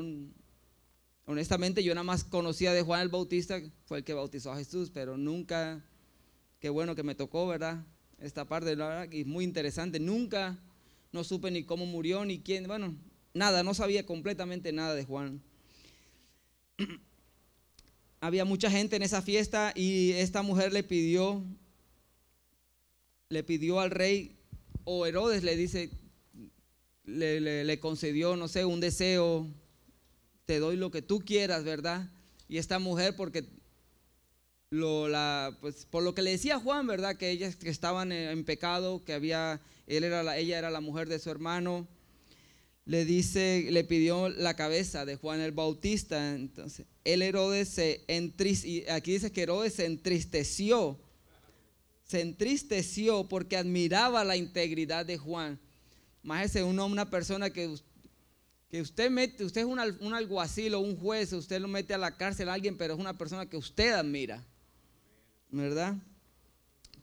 Honestamente, 1.32 1.82
yo 1.82 1.94
nada 1.94 2.04
más 2.04 2.24
conocía 2.24 2.74
de 2.74 2.82
Juan 2.82 3.00
el 3.00 3.08
Bautista, 3.08 3.58
fue 3.86 3.96
el 3.96 4.04
que 4.04 4.12
bautizó 4.12 4.52
a 4.52 4.58
Jesús, 4.58 4.90
pero 4.92 5.16
nunca, 5.16 5.82
qué 6.60 6.68
bueno 6.68 6.94
que 6.94 7.02
me 7.02 7.14
tocó, 7.14 7.46
¿verdad? 7.46 7.86
Esta 8.18 8.46
parte, 8.46 8.74
¿verdad? 8.74 9.10
Y 9.10 9.24
muy 9.24 9.42
interesante, 9.42 9.98
nunca 9.98 10.58
no 11.10 11.24
supe 11.24 11.50
ni 11.50 11.64
cómo 11.64 11.86
murió, 11.86 12.26
ni 12.26 12.40
quién, 12.40 12.66
bueno, 12.66 12.94
nada, 13.32 13.62
no 13.62 13.72
sabía 13.72 14.04
completamente 14.04 14.72
nada 14.72 14.94
de 14.94 15.06
Juan. 15.06 15.40
Había 18.20 18.44
mucha 18.44 18.70
gente 18.70 18.96
en 18.96 19.02
esa 19.02 19.22
fiesta 19.22 19.72
y 19.74 20.10
esta 20.10 20.42
mujer 20.42 20.74
le 20.74 20.82
pidió, 20.82 21.42
le 23.30 23.42
pidió 23.42 23.80
al 23.80 23.90
rey, 23.90 24.36
o 24.84 25.06
Herodes 25.06 25.44
le 25.44 25.56
dice, 25.56 25.88
le 27.04 27.80
concedió, 27.80 28.36
no 28.36 28.48
sé, 28.48 28.66
un 28.66 28.80
deseo 28.80 29.48
te 30.46 30.58
doy 30.58 30.76
lo 30.76 30.90
que 30.90 31.02
tú 31.02 31.20
quieras, 31.20 31.64
¿verdad? 31.64 32.10
Y 32.48 32.58
esta 32.58 32.78
mujer, 32.78 33.16
porque 33.16 33.44
lo, 34.70 35.08
la, 35.08 35.56
pues, 35.60 35.86
por 35.86 36.02
lo 36.02 36.14
que 36.14 36.22
le 36.22 36.30
decía 36.30 36.58
Juan, 36.58 36.86
¿verdad? 36.86 37.16
Que 37.16 37.30
ellas 37.30 37.56
que 37.56 37.68
estaban 37.68 38.10
en 38.12 38.44
pecado, 38.44 39.04
que 39.04 39.12
había, 39.12 39.60
él 39.86 40.04
era 40.04 40.22
la, 40.22 40.38
ella 40.38 40.58
era 40.58 40.70
la 40.70 40.80
mujer 40.80 41.08
de 41.08 41.18
su 41.18 41.30
hermano, 41.30 41.86
le 42.84 43.04
dice, 43.04 43.68
le 43.70 43.84
pidió 43.84 44.28
la 44.28 44.56
cabeza 44.56 45.04
de 45.04 45.16
Juan 45.16 45.40
el 45.40 45.52
Bautista. 45.52 46.34
Entonces, 46.34 46.86
el 47.04 47.22
Herodes 47.22 47.68
se 47.68 48.04
entristeció, 48.08 48.92
aquí 48.92 49.12
dice 49.12 49.30
que 49.30 49.42
Herodes 49.42 49.74
se 49.74 49.86
entristeció, 49.86 50.98
se 52.06 52.20
entristeció 52.20 53.28
porque 53.28 53.56
admiraba 53.56 54.24
la 54.24 54.36
integridad 54.36 55.06
de 55.06 55.18
Juan. 55.18 55.60
Más 56.22 56.56
es 56.56 56.62
una, 56.62 56.84
una 56.84 57.10
persona 57.10 57.50
que 57.50 57.74
que 58.72 58.80
usted 58.80 59.10
mete, 59.10 59.44
usted 59.44 59.60
es 59.60 59.66
un, 59.66 60.14
alguacil 60.14 60.72
o 60.72 60.80
un 60.80 60.96
juez, 60.96 61.30
usted 61.34 61.60
lo 61.60 61.68
mete 61.68 61.92
a 61.92 61.98
la 61.98 62.16
cárcel 62.16 62.48
a 62.48 62.54
alguien, 62.54 62.78
pero 62.78 62.94
es 62.94 63.00
una 63.00 63.18
persona 63.18 63.44
que 63.44 63.58
usted 63.58 63.92
admira, 63.92 64.42
¿verdad? 65.50 65.94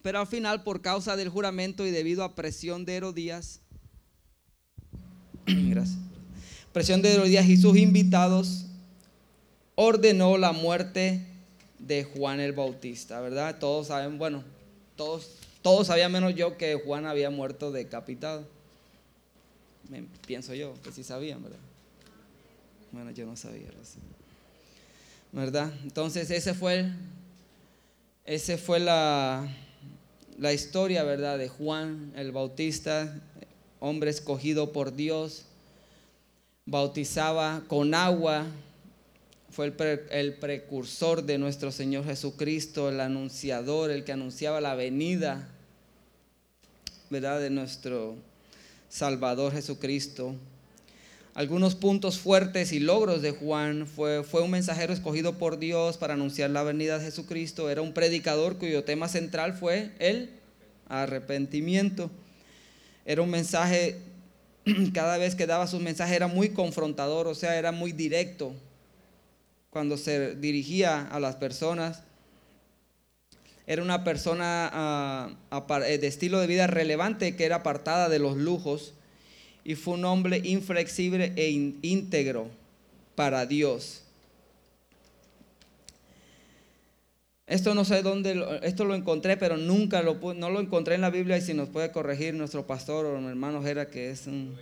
Pero 0.02 0.18
al 0.18 0.26
final, 0.26 0.64
por 0.64 0.82
causa 0.82 1.14
del 1.14 1.28
juramento 1.28 1.86
y 1.86 1.92
debido 1.92 2.24
a 2.24 2.34
presión 2.34 2.84
de 2.84 2.96
Herodías, 2.96 3.60
presión 6.72 7.02
de 7.02 7.12
Herodías 7.12 7.48
y 7.48 7.56
sus 7.56 7.76
invitados, 7.76 8.66
ordenó 9.76 10.38
la 10.38 10.50
muerte 10.50 11.24
de 11.78 12.02
Juan 12.02 12.40
el 12.40 12.50
Bautista, 12.50 13.20
¿verdad? 13.20 13.60
Todos 13.60 13.86
saben, 13.86 14.18
bueno, 14.18 14.42
todos, 14.96 15.36
todos 15.62 15.86
sabían 15.86 16.10
menos 16.10 16.34
yo 16.34 16.58
que 16.58 16.74
Juan 16.74 17.06
había 17.06 17.30
muerto 17.30 17.70
decapitado 17.70 18.44
pienso 20.26 20.54
yo, 20.54 20.74
que 20.82 20.92
sí 20.92 21.04
sabían, 21.04 21.42
¿verdad? 21.42 21.58
Bueno, 22.92 23.10
yo 23.12 23.26
no 23.26 23.36
sabía, 23.36 23.68
¿verdad? 25.32 25.72
Entonces 25.82 26.30
ese 26.30 26.54
fue, 26.54 26.90
ese 28.24 28.58
fue 28.58 28.80
la, 28.80 29.48
la 30.38 30.52
historia, 30.52 31.04
¿verdad?, 31.04 31.38
de 31.38 31.48
Juan 31.48 32.12
el 32.16 32.32
Bautista, 32.32 33.20
hombre 33.78 34.10
escogido 34.10 34.72
por 34.72 34.94
Dios, 34.94 35.44
bautizaba 36.66 37.62
con 37.68 37.94
agua, 37.94 38.46
fue 39.50 39.74
el, 40.10 40.34
precursor 40.34 41.24
de 41.24 41.38
nuestro 41.38 41.72
Señor 41.72 42.04
Jesucristo, 42.04 42.88
el 42.88 43.00
anunciador, 43.00 43.90
el 43.90 44.04
que 44.04 44.12
anunciaba 44.12 44.60
la 44.60 44.74
venida, 44.74 45.48
¿verdad?, 47.10 47.40
de 47.40 47.50
nuestro 47.50 48.16
Salvador 48.90 49.52
Jesucristo. 49.52 50.34
Algunos 51.32 51.76
puntos 51.76 52.18
fuertes 52.18 52.72
y 52.72 52.80
logros 52.80 53.22
de 53.22 53.30
Juan 53.30 53.86
fue, 53.86 54.24
fue 54.24 54.42
un 54.42 54.50
mensajero 54.50 54.92
escogido 54.92 55.38
por 55.38 55.58
Dios 55.58 55.96
para 55.96 56.14
anunciar 56.14 56.50
la 56.50 56.64
venida 56.64 56.98
de 56.98 57.04
Jesucristo. 57.04 57.70
Era 57.70 57.82
un 57.82 57.94
predicador 57.94 58.58
cuyo 58.58 58.84
tema 58.84 59.08
central 59.08 59.54
fue 59.54 59.92
el 60.00 60.30
arrepentimiento. 60.88 62.10
Era 63.06 63.22
un 63.22 63.30
mensaje, 63.30 63.98
cada 64.92 65.16
vez 65.18 65.36
que 65.36 65.46
daba 65.46 65.68
su 65.68 65.78
mensaje 65.78 66.16
era 66.16 66.26
muy 66.26 66.48
confrontador, 66.48 67.28
o 67.28 67.34
sea, 67.36 67.56
era 67.56 67.70
muy 67.70 67.92
directo 67.92 68.52
cuando 69.70 69.96
se 69.96 70.34
dirigía 70.34 71.06
a 71.06 71.20
las 71.20 71.36
personas. 71.36 72.02
Era 73.70 73.84
una 73.84 74.02
persona 74.02 74.68
ah, 74.72 75.30
de 75.78 76.04
estilo 76.04 76.40
de 76.40 76.48
vida 76.48 76.66
relevante 76.66 77.36
que 77.36 77.44
era 77.44 77.54
apartada 77.54 78.08
de 78.08 78.18
los 78.18 78.36
lujos 78.36 78.94
y 79.62 79.76
fue 79.76 79.94
un 79.94 80.04
hombre 80.06 80.40
inflexible 80.42 81.32
e 81.36 81.50
íntegro 81.50 82.48
para 83.14 83.46
Dios. 83.46 84.02
Esto 87.46 87.76
no 87.76 87.84
sé 87.84 88.02
dónde, 88.02 88.44
esto 88.64 88.84
lo 88.84 88.96
encontré, 88.96 89.36
pero 89.36 89.56
nunca 89.56 90.02
lo, 90.02 90.16
no 90.34 90.50
lo 90.50 90.58
encontré 90.58 90.96
en 90.96 91.02
la 91.02 91.10
Biblia 91.10 91.38
y 91.38 91.40
si 91.40 91.54
nos 91.54 91.68
puede 91.68 91.92
corregir 91.92 92.34
nuestro 92.34 92.66
pastor 92.66 93.06
o 93.06 93.20
mi 93.20 93.28
hermano 93.28 93.62
Jera, 93.62 93.86
que 93.86 94.10
es 94.10 94.26
un... 94.26 94.56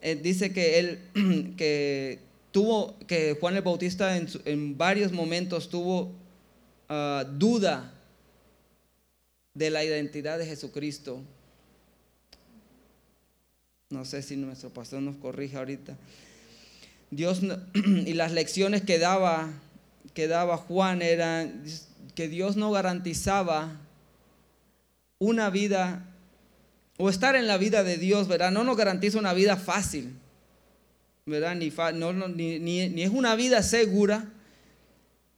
Eh, 0.00 0.14
dice 0.14 0.54
que 0.54 0.78
él, 0.78 1.00
que 1.58 2.20
tuvo, 2.50 2.96
que 3.06 3.36
Juan 3.38 3.56
el 3.56 3.62
Bautista 3.62 4.16
en, 4.16 4.78
varios 4.78 5.12
momentos 5.12 5.68
tuvo 5.68 6.12
ah, 6.88 7.26
duda 7.30 7.92
de 9.58 9.70
la 9.70 9.84
identidad 9.84 10.38
de 10.38 10.46
Jesucristo. 10.46 11.20
No 13.90 14.04
sé 14.04 14.22
si 14.22 14.36
nuestro 14.36 14.70
pastor 14.70 15.02
nos 15.02 15.16
corrige 15.16 15.56
ahorita. 15.56 15.96
Dios 17.10 17.40
y 17.74 18.14
las 18.14 18.32
lecciones 18.32 18.82
que 18.82 19.00
daba, 19.00 19.50
que 20.14 20.28
daba 20.28 20.56
Juan 20.56 21.02
eran 21.02 21.64
que 22.14 22.28
Dios 22.28 22.56
no 22.56 22.70
garantizaba 22.70 23.80
una 25.18 25.50
vida 25.50 26.06
o 26.96 27.10
estar 27.10 27.34
en 27.34 27.48
la 27.48 27.58
vida 27.58 27.82
de 27.82 27.96
Dios, 27.96 28.28
¿verdad? 28.28 28.52
No 28.52 28.62
nos 28.62 28.76
garantiza 28.76 29.18
una 29.18 29.32
vida 29.32 29.56
fácil, 29.56 30.14
¿verdad? 31.26 31.56
Ni, 31.56 32.58
ni, 32.58 33.02
es 33.02 33.10
una 33.10 33.34
vida 33.34 33.62
segura, 33.62 34.30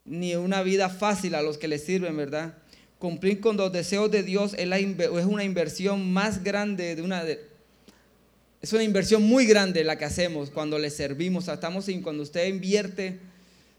ni 0.05 0.35
una 0.35 0.61
vida 0.61 0.89
fácil 0.89 1.33
a 1.33 1.41
los 1.41 1.57
que 1.57 1.67
le 1.67 1.79
sirven, 1.79 2.17
¿verdad? 2.17 2.60
Cumplir 3.01 3.39
con 3.39 3.57
los 3.57 3.71
deseos 3.71 4.11
de 4.11 4.21
Dios 4.21 4.53
es, 4.53 4.69
es 4.71 5.25
una 5.25 5.43
inversión 5.43 6.13
más 6.13 6.43
grande 6.43 6.95
de 6.95 7.01
una... 7.01 7.23
De, 7.23 7.43
es 8.61 8.73
una 8.73 8.83
inversión 8.83 9.23
muy 9.23 9.47
grande 9.47 9.83
la 9.83 9.97
que 9.97 10.05
hacemos 10.05 10.51
cuando 10.51 10.77
le 10.77 10.91
servimos. 10.91 11.47
Estamos 11.47 11.87
cuando 12.03 12.21
usted 12.21 12.45
invierte 12.45 13.19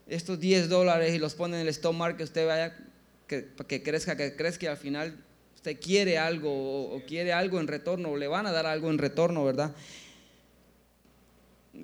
estos 0.07 0.41
10 0.41 0.67
dólares 0.67 1.15
y 1.15 1.19
los 1.19 1.35
pone 1.35 1.55
en 1.55 1.61
el 1.61 1.69
stock 1.69 1.95
market, 1.95 2.25
usted 2.25 2.45
vaya 2.45 2.75
que, 3.25 3.47
que 3.65 3.81
crezca, 3.81 4.17
que 4.17 4.35
crezca 4.35 4.65
y 4.65 4.67
al 4.67 4.75
final 4.75 5.15
usted 5.55 5.79
quiere 5.79 6.17
algo 6.17 6.51
o, 6.51 6.97
o 6.97 7.05
quiere 7.05 7.31
algo 7.31 7.61
en 7.61 7.67
retorno 7.67 8.09
o 8.09 8.17
le 8.17 8.27
van 8.27 8.45
a 8.45 8.51
dar 8.51 8.65
algo 8.65 8.89
en 8.89 8.97
retorno, 8.97 9.45
¿verdad? 9.45 9.73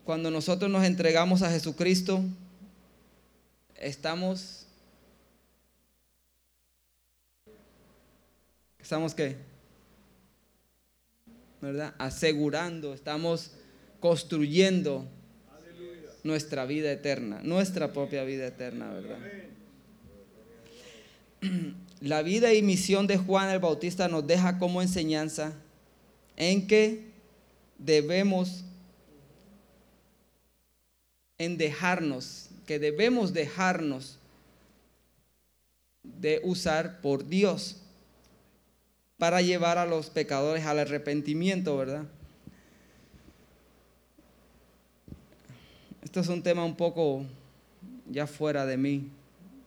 Cuando 0.03 0.29
nosotros 0.29 0.69
nos 0.69 0.83
entregamos 0.83 1.41
a 1.41 1.49
Jesucristo, 1.49 2.21
estamos... 3.77 4.58
¿Estamos 8.89 9.13
qué? 9.13 9.35
¿verdad? 11.61 11.93
Asegurando, 11.99 12.95
estamos 12.95 13.51
construyendo 13.99 15.07
nuestra 16.23 16.65
vida 16.65 16.91
eterna, 16.91 17.39
nuestra 17.43 17.93
propia 17.93 18.23
vida 18.23 18.47
eterna, 18.47 18.91
¿verdad? 18.91 19.19
La 22.01 22.23
vida 22.23 22.51
y 22.55 22.63
misión 22.63 23.05
de 23.05 23.17
Juan 23.17 23.51
el 23.51 23.59
Bautista 23.59 24.07
nos 24.07 24.25
deja 24.25 24.57
como 24.57 24.81
enseñanza 24.81 25.53
en 26.35 26.65
que 26.65 27.11
debemos 27.77 28.63
en 31.37 31.59
dejarnos, 31.59 32.49
que 32.65 32.79
debemos 32.79 33.33
dejarnos 33.33 34.17
de 36.01 36.41
usar 36.43 37.01
por 37.01 37.27
Dios 37.27 37.83
para 39.19 39.41
llevar 39.41 39.77
a 39.77 39.85
los 39.85 40.09
pecadores 40.09 40.65
al 40.65 40.79
arrepentimiento, 40.79 41.77
¿verdad? 41.77 42.05
Esto 46.01 46.21
es 46.21 46.29
un 46.29 46.41
tema 46.41 46.63
un 46.63 46.75
poco 46.75 47.25
ya 48.09 48.25
fuera 48.25 48.65
de 48.65 48.77
mí, 48.77 49.09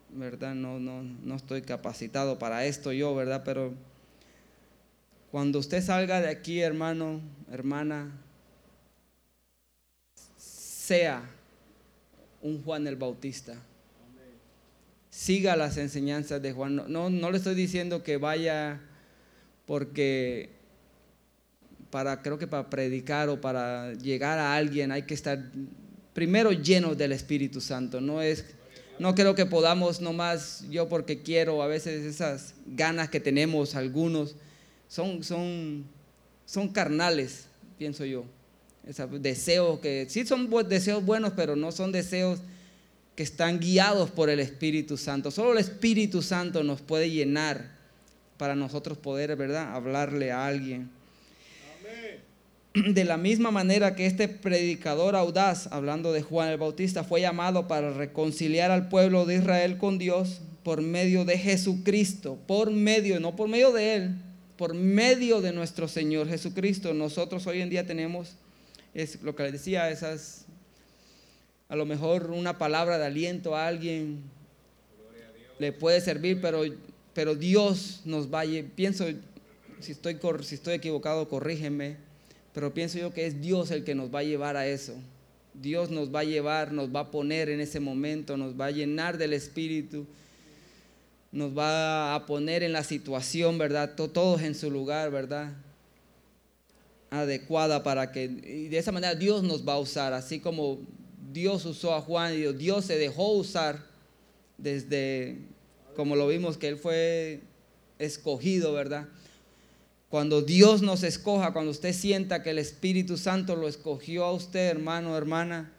¿verdad? 0.09 0.55
No, 0.55 0.81
no, 0.81 1.03
no 1.03 1.37
estoy 1.37 1.63
capacitado 1.63 2.39
para 2.39 2.65
esto 2.65 2.93
yo, 2.93 3.15
¿verdad? 3.15 3.43
Pero 3.45 3.75
cuando 5.31 5.59
usted 5.59 5.83
salga 5.83 6.23
de 6.23 6.31
aquí, 6.31 6.61
hermano, 6.61 7.21
hermana, 7.51 8.11
sea 10.37 11.23
un 12.41 12.63
Juan 12.65 12.87
el 12.87 12.97
Bautista. 12.97 13.55
Siga 15.11 15.57
las 15.57 15.77
enseñanzas 15.77 16.41
de 16.41 16.53
Juan. 16.53 16.77
No, 16.89 17.11
no 17.11 17.31
le 17.31 17.37
estoy 17.37 17.55
diciendo 17.55 18.03
que 18.03 18.17
vaya 18.17 18.81
porque 19.67 20.51
para, 21.91 22.23
creo 22.23 22.39
que 22.39 22.47
para 22.47 22.71
predicar 22.71 23.29
o 23.29 23.41
para 23.41 23.93
llegar 23.95 24.39
a 24.39 24.55
alguien 24.55 24.93
hay 24.93 25.03
que 25.03 25.15
estar 25.15 25.39
primero 26.15 26.53
lleno 26.53 26.95
del 26.95 27.13
Espíritu 27.13 27.61
Santo. 27.61 28.01
No 28.01 28.23
es, 28.23 28.45
no 28.99 29.15
creo 29.15 29.35
que 29.35 29.47
podamos 29.47 30.01
nomás 30.01 30.65
yo 30.71 30.89
porque 30.89 31.23
quiero, 31.23 31.63
a 31.63 31.67
veces 31.67 32.05
esas 32.05 32.55
ganas 32.67 33.09
que 33.09 33.21
tenemos 33.21 33.75
algunos 33.75 34.37
son, 34.89 35.23
son, 35.23 35.85
son 36.47 36.69
carnales, 36.69 37.47
pienso 37.79 38.05
yo. 38.05 38.25
Esos 38.87 39.23
deseos 39.23 39.79
que 39.79 40.07
sí 40.09 40.27
son 40.27 40.51
deseos 40.69 41.05
buenos, 41.05 41.35
pero 41.37 41.55
no 41.57 41.71
son 41.71 41.93
deseos 41.93 42.41
que 43.15 43.23
están 43.23 43.61
guiados 43.61 44.11
por 44.11 44.29
el 44.29 44.41
Espíritu 44.41 44.97
Santo. 44.97 45.31
Solo 45.31 45.53
el 45.53 45.59
Espíritu 45.59 46.23
Santo 46.23 46.65
nos 46.65 46.81
puede 46.81 47.11
llenar 47.11 47.82
para 48.43 48.57
nosotros 48.57 48.99
poder, 48.99 49.37
¿verdad?, 49.37 49.73
hablarle 49.73 50.33
a 50.33 50.49
alguien. 50.49 50.91
De 52.75 53.05
la 53.05 53.17
misma 53.17 53.53
manera 53.53 53.95
que 53.95 54.05
este 54.05 54.27
predicador 54.27 55.15
audaz, 55.15 55.69
hablando 55.69 56.13
de 56.13 56.23
Juan 56.23 56.49
el 56.49 56.57
Bautista, 56.57 57.05
fue 57.05 57.21
llamado 57.21 57.69
para 57.69 57.93
reconciliar 57.93 58.73
al 58.73 58.89
pueblo 58.89 59.27
de 59.27 59.37
Israel 59.37 59.79
con 59.79 59.97
Dios 59.97 60.41
por 60.65 60.83
medio 60.83 61.25
de 61.25 61.39
Jesucristo, 61.39 62.37
por 62.49 62.73
medio, 62.73 63.21
no 63.21 63.37
por 63.37 63.47
medio 63.47 63.71
de 63.71 63.95
Él, 63.95 64.17
por 64.57 64.75
medio 64.75 65.41
de 65.41 65.53
nuestro 65.53 65.87
Señor 65.87 66.29
Jesucristo. 66.29 66.93
Nosotros 66.95 67.47
hoy 67.47 67.61
en 67.61 67.71
día 67.71 67.87
tenemos, 67.87 68.35
es 68.93 69.23
lo 69.23 69.37
que 69.37 69.45
le 69.45 69.53
decía, 69.53 69.89
esas, 69.89 70.47
a 71.69 71.77
lo 71.77 71.87
mejor 71.87 72.33
una 72.33 72.59
palabra 72.59 72.99
de 72.99 73.07
aliento 73.07 73.55
a 73.55 73.69
alguien 73.69 74.21
le 75.61 75.71
puede 75.71 76.01
servir, 76.01 76.41
pero 76.41 76.65
pero 77.15 77.35
Dios 77.35 78.01
nos 78.05 78.33
va 78.33 78.43
a, 78.43 78.47
pienso, 78.75 79.07
si 79.81 79.93
estoy, 79.93 80.19
si 80.43 80.55
estoy 80.55 80.75
equivocado, 80.75 81.29
corrígeme, 81.29 81.97
pero 82.55 82.73
pienso 82.73 82.99
yo 82.99 83.13
que 83.13 83.27
es 83.27 83.41
Dios 83.41 83.71
el 83.71 83.85
que 83.85 83.95
nos 83.95 84.15
va 84.15 84.21
a 84.21 84.25
llevar 84.25 84.57
a 84.57 84.67
eso. 84.67 84.95
Dios 85.55 85.91
nos 85.91 86.15
va 86.15 86.21
a 86.21 86.25
llevar, 86.25 86.73
nos 86.73 86.95
va 86.95 87.01
a 87.01 87.11
poner 87.11 87.49
en 87.49 87.61
ese 87.61 87.81
momento, 87.81 88.37
nos 88.37 88.59
va 88.59 88.67
a 88.67 88.71
llenar 88.71 89.19
del 89.19 89.35
Espíritu, 89.35 90.07
nos 91.31 91.57
va 91.57 92.15
a 92.15 92.27
poner 92.27 92.63
en 92.63 92.73
la 92.73 92.85
situación, 92.85 93.59
¿verdad? 93.59 93.95
Todos 93.95 94.43
en 94.43 94.55
su 94.55 94.71
lugar, 94.71 95.11
¿verdad? 95.11 95.53
Adecuada 97.11 97.83
para 97.83 98.13
que, 98.13 98.25
y 98.25 98.69
de 98.69 98.79
esa 98.79 98.93
manera 98.93 99.15
Dios 99.15 99.43
nos 99.43 99.67
va 99.67 99.75
a 99.75 99.79
usar, 99.79 100.15
así 100.15 100.41
como 100.41 100.81
Dios 101.33 101.65
usó 101.67 101.95
a 101.95 102.01
Juan 102.01 102.35
y 102.35 102.53
Dios 102.55 102.87
se 102.87 102.97
dejó 102.97 103.33
usar 103.33 103.85
desde 104.57 105.39
como 105.95 106.17
lo 106.17 106.29
vimos 106.29 106.59
que 106.59 106.69
Él 106.69 106.77
fue 106.77 107.41
escogido, 107.99 108.73
¿verdad? 108.73 109.09
Cuando 110.09 110.43
Dios 110.43 110.83
nos 110.83 111.05
escoja, 111.05 111.53
cuando 111.53 111.71
usted 111.71 111.95
sienta 111.95 112.43
que 112.43 112.51
el 112.51 112.59
Espíritu 112.59 113.17
Santo 113.17 113.57
lo 113.57 113.67
escogió 113.67 114.25
a 114.25 114.33
usted, 114.33 114.69
hermano, 114.69 115.17
hermana, 115.17 115.73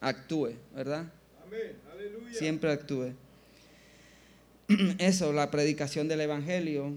actúe, 0.00 0.54
¿verdad? 0.74 1.12
Amén, 1.46 1.76
aleluya. 1.92 2.34
Siempre 2.34 2.72
actúe. 2.72 3.12
Eso, 4.98 5.32
la 5.32 5.50
predicación 5.50 6.08
del 6.08 6.22
Evangelio. 6.22 6.92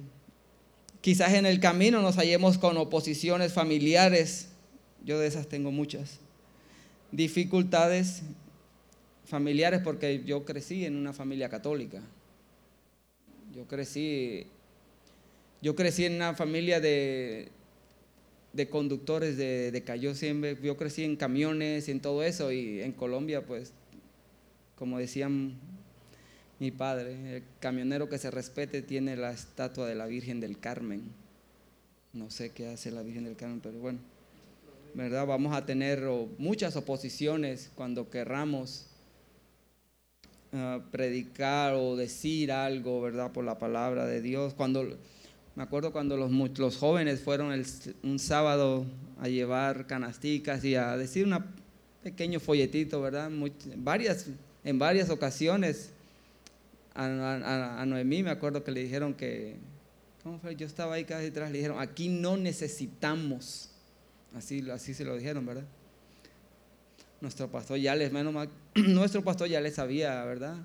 Quizás 1.01 1.33
en 1.33 1.45
el 1.45 1.59
camino 1.59 2.01
nos 2.01 2.15
hallemos 2.15 2.57
con 2.57 2.77
oposiciones 2.77 3.53
familiares. 3.53 4.49
Yo 5.03 5.19
de 5.19 5.27
esas 5.27 5.47
tengo 5.47 5.71
muchas. 5.71 6.19
Dificultades 7.11 8.23
familiares 9.25 9.81
porque 9.83 10.23
yo 10.25 10.45
crecí 10.45 10.85
en 10.85 10.95
una 10.95 11.13
familia 11.13 11.49
católica. 11.49 12.01
Yo 13.55 13.65
crecí, 13.67 14.47
yo 15.61 15.75
crecí 15.75 16.05
en 16.05 16.15
una 16.15 16.33
familia 16.35 16.79
de, 16.79 17.49
de 18.53 18.69
conductores 18.69 19.37
de, 19.37 19.71
de 19.71 19.83
Cayó 19.83 20.15
siempre. 20.15 20.57
Yo 20.61 20.77
crecí 20.77 21.03
en 21.03 21.15
camiones 21.15 21.87
y 21.87 21.91
en 21.91 21.99
todo 21.99 22.23
eso. 22.23 22.51
Y 22.51 22.81
en 22.81 22.93
Colombia, 22.93 23.45
pues, 23.45 23.73
como 24.75 24.99
decían 24.99 25.55
mi 26.59 26.69
padre, 26.69 27.37
el 27.37 27.43
camionero 27.59 28.07
que 28.07 28.19
se 28.19 28.29
respete 28.29 28.83
tiene 28.83 29.17
la 29.17 29.31
estatua 29.31 29.87
de 29.87 29.95
la 29.95 30.05
Virgen 30.05 30.39
del 30.39 30.59
Carmen. 30.59 31.01
No 32.13 32.29
sé 32.29 32.51
qué 32.51 32.67
hace 32.67 32.91
la 32.91 33.01
Virgen 33.01 33.23
del 33.23 33.35
Carmen, 33.35 33.61
pero 33.61 33.79
bueno, 33.79 33.97
¿verdad? 34.93 35.25
Vamos 35.25 35.55
a 35.55 35.65
tener 35.65 36.03
muchas 36.37 36.75
oposiciones 36.75 37.71
cuando 37.73 38.11
querramos 38.11 38.90
ah, 40.53 40.79
predicar 40.91 41.73
o 41.73 41.95
decir 41.95 42.51
algo, 42.51 43.01
¿verdad? 43.01 43.31
Por 43.31 43.45
la 43.45 43.57
palabra 43.57 44.05
de 44.05 44.21
Dios. 44.21 44.53
Cuando, 44.53 44.97
me 45.55 45.63
acuerdo 45.63 45.91
cuando 45.91 46.17
los, 46.17 46.31
los 46.57 46.77
jóvenes 46.77 47.21
fueron 47.21 47.63
un 48.03 48.19
sábado 48.19 48.85
a 49.19 49.27
llevar 49.27 49.87
canasticas 49.87 50.63
y 50.63 50.75
a 50.75 50.97
decir 50.97 51.25
un 51.25 51.37
pequeño 52.03 52.39
folletito, 52.39 53.01
¿verdad? 53.01 53.29
varias, 53.77 54.27
en 54.63 54.79
varias 54.79 55.09
ocasiones 55.09 55.91
a, 56.93 57.85
Noemí, 57.87 58.23
me 58.23 58.31
acuerdo 58.31 58.63
que 58.63 58.71
le 58.71 58.83
dijeron 58.83 59.13
que, 59.13 59.55
¿cómo 60.23 60.39
fue? 60.39 60.55
Yo 60.55 60.65
estaba 60.65 60.95
ahí 60.95 61.05
casi 61.05 61.27
atrás, 61.27 61.51
le 61.51 61.59
dijeron, 61.59 61.79
aquí 61.79 62.09
no 62.09 62.37
necesitamos. 62.37 63.69
Así, 64.35 64.69
así 64.69 64.93
se 64.93 65.05
lo 65.05 65.15
dijeron, 65.15 65.45
¿verdad? 65.45 65.65
Nuestro 67.21 67.49
pastor 67.49 67.77
ya 67.77 67.95
les, 67.95 68.11
menos 68.11 68.49
nuestro 68.75 69.23
pastor 69.23 69.47
ya 69.47 69.61
les 69.61 69.79
había, 69.79 70.23
¿verdad? 70.25 70.57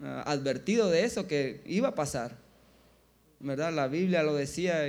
Ah, 0.00 0.22
advertido 0.26 0.88
de 0.90 1.04
eso, 1.04 1.26
que 1.26 1.60
iba 1.66 1.88
a 1.88 1.94
pasar. 1.94 2.36
¿Verdad? 3.40 3.72
La 3.72 3.88
Biblia 3.88 4.22
lo 4.22 4.34
decía. 4.34 4.84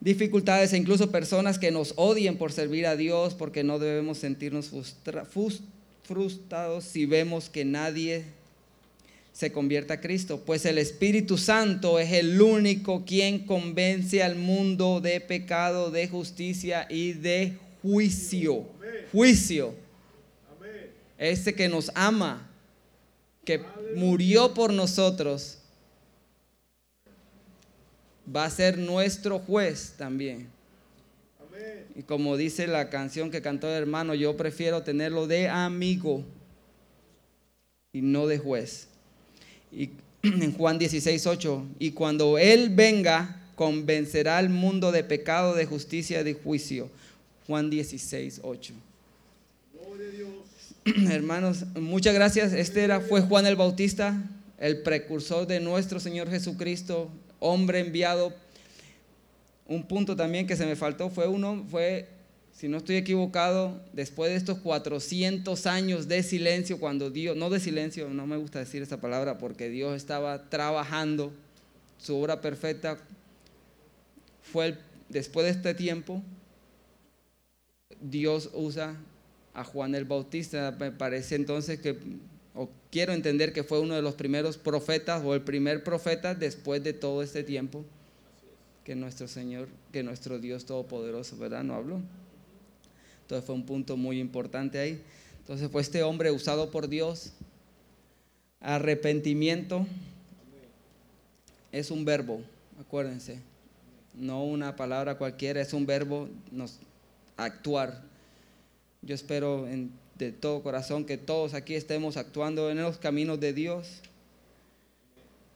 dificultades 0.00 0.72
e 0.72 0.76
incluso 0.76 1.10
personas 1.10 1.58
que 1.58 1.70
nos 1.70 1.94
odien 1.96 2.36
por 2.36 2.52
servir 2.52 2.86
a 2.86 2.96
Dios 2.96 3.34
porque 3.34 3.64
no 3.64 3.78
debemos 3.78 4.18
sentirnos 4.18 4.70
frustrados 6.02 6.84
si 6.84 7.06
vemos 7.06 7.48
que 7.48 7.64
nadie 7.64 8.24
se 9.32 9.50
convierta 9.50 9.94
a 9.94 10.00
Cristo, 10.00 10.42
pues 10.46 10.64
el 10.64 10.78
Espíritu 10.78 11.36
Santo 11.38 11.98
es 11.98 12.12
el 12.12 12.40
único 12.40 13.04
quien 13.04 13.46
convence 13.46 14.22
al 14.22 14.36
mundo 14.36 15.00
de 15.00 15.20
pecado, 15.20 15.90
de 15.90 16.06
justicia 16.06 16.86
y 16.88 17.14
de 17.14 17.58
juicio. 17.84 18.64
Juicio. 19.12 19.74
Ese 21.18 21.54
que 21.54 21.68
nos 21.68 21.92
ama, 21.94 22.50
que 23.44 23.62
murió 23.94 24.54
por 24.54 24.72
nosotros, 24.72 25.58
va 28.34 28.46
a 28.46 28.50
ser 28.50 28.78
nuestro 28.78 29.38
juez 29.38 29.94
también. 29.98 30.48
Y 31.94 32.02
como 32.02 32.36
dice 32.36 32.66
la 32.66 32.90
canción 32.90 33.30
que 33.30 33.42
cantó 33.42 33.68
el 33.68 33.74
hermano, 33.74 34.14
yo 34.14 34.36
prefiero 34.36 34.82
tenerlo 34.82 35.28
de 35.28 35.48
amigo 35.48 36.24
y 37.92 38.00
no 38.00 38.26
de 38.26 38.38
juez. 38.38 38.88
Y 39.70 39.90
en 40.22 40.52
Juan 40.54 40.78
16, 40.78 41.26
8, 41.26 41.66
y 41.78 41.92
cuando 41.92 42.38
Él 42.38 42.70
venga, 42.70 43.40
convencerá 43.54 44.38
al 44.38 44.48
mundo 44.48 44.90
de 44.90 45.04
pecado, 45.04 45.54
de 45.54 45.66
justicia 45.66 46.20
y 46.20 46.24
de 46.24 46.34
juicio. 46.34 46.90
Juan 47.46 47.70
16, 47.70 48.40
8. 48.42 48.74
Hermanos, 51.10 51.64
muchas 51.74 52.14
gracias. 52.14 52.52
Este 52.52 52.84
era, 52.84 53.00
fue 53.00 53.22
Juan 53.22 53.46
el 53.46 53.56
Bautista, 53.56 54.22
el 54.58 54.82
precursor 54.82 55.46
de 55.46 55.60
nuestro 55.60 55.98
Señor 55.98 56.28
Jesucristo, 56.28 57.10
hombre 57.40 57.80
enviado. 57.80 58.34
Un 59.66 59.86
punto 59.86 60.14
también 60.14 60.46
que 60.46 60.56
se 60.56 60.66
me 60.66 60.76
faltó 60.76 61.08
fue 61.08 61.26
uno, 61.26 61.64
fue 61.70 62.08
si 62.52 62.68
no 62.68 62.76
estoy 62.78 62.96
equivocado, 62.96 63.80
después 63.92 64.30
de 64.30 64.36
estos 64.36 64.58
400 64.58 65.66
años 65.66 66.06
de 66.06 66.22
silencio, 66.22 66.78
cuando 66.78 67.10
Dios, 67.10 67.36
no 67.36 67.50
de 67.50 67.58
silencio, 67.58 68.08
no 68.10 68.26
me 68.26 68.36
gusta 68.36 68.60
decir 68.60 68.80
esa 68.82 69.00
palabra, 69.00 69.38
porque 69.38 69.68
Dios 69.70 69.96
estaba 69.96 70.48
trabajando 70.50 71.32
su 71.98 72.16
obra 72.16 72.40
perfecta, 72.40 72.98
fue 74.42 74.76
después 75.08 75.46
de 75.46 75.50
este 75.50 75.74
tiempo, 75.74 76.22
Dios 78.00 78.50
usa 78.54 78.96
a 79.54 79.64
Juan 79.64 79.94
el 79.94 80.04
Bautista, 80.04 80.76
me 80.78 80.90
parece 80.90 81.36
entonces 81.36 81.80
que, 81.80 81.96
o 82.54 82.68
quiero 82.90 83.12
entender 83.12 83.52
que 83.52 83.62
fue 83.62 83.80
uno 83.80 83.94
de 83.94 84.02
los 84.02 84.14
primeros 84.14 84.58
profetas 84.58 85.22
o 85.24 85.34
el 85.34 85.42
primer 85.42 85.84
profeta 85.84 86.34
después 86.34 86.82
de 86.82 86.92
todo 86.92 87.22
este 87.22 87.44
tiempo 87.44 87.84
que 88.84 88.94
nuestro 88.94 89.28
Señor, 89.28 89.68
que 89.92 90.02
nuestro 90.02 90.38
Dios 90.38 90.66
Todopoderoso, 90.66 91.38
¿verdad? 91.38 91.64
No 91.64 91.74
habló. 91.74 92.00
Entonces 93.22 93.46
fue 93.46 93.54
un 93.54 93.64
punto 93.64 93.96
muy 93.96 94.20
importante 94.20 94.78
ahí. 94.78 95.02
Entonces 95.40 95.70
fue 95.70 95.80
este 95.80 96.02
hombre 96.02 96.30
usado 96.30 96.70
por 96.70 96.88
Dios. 96.88 97.32
Arrepentimiento 98.60 99.86
es 101.72 101.90
un 101.90 102.04
verbo, 102.04 102.42
acuérdense. 102.78 103.40
No 104.14 104.44
una 104.44 104.76
palabra 104.76 105.16
cualquiera, 105.16 105.60
es 105.60 105.72
un 105.72 105.86
verbo, 105.86 106.28
actuar. 107.36 108.02
Yo 109.02 109.14
espero 109.14 109.66
de 110.16 110.32
todo 110.32 110.62
corazón 110.62 111.04
que 111.04 111.18
todos 111.18 111.54
aquí 111.54 111.74
estemos 111.74 112.16
actuando 112.16 112.70
en 112.70 112.80
los 112.80 112.98
caminos 112.98 113.40
de 113.40 113.52
Dios. 113.52 114.00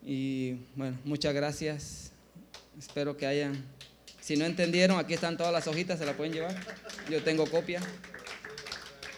Y 0.04 0.56
bueno, 0.76 0.98
muchas 1.04 1.34
gracias. 1.34 2.12
Espero 2.78 3.16
que 3.16 3.26
hayan 3.26 3.64
si 4.28 4.36
no 4.36 4.44
entendieron, 4.44 4.98
aquí 4.98 5.14
están 5.14 5.38
todas 5.38 5.54
las 5.54 5.66
hojitas, 5.68 5.98
se 5.98 6.04
la 6.04 6.14
pueden 6.14 6.34
llevar. 6.34 6.54
Yo 7.10 7.22
tengo 7.22 7.46
copia. 7.46 7.80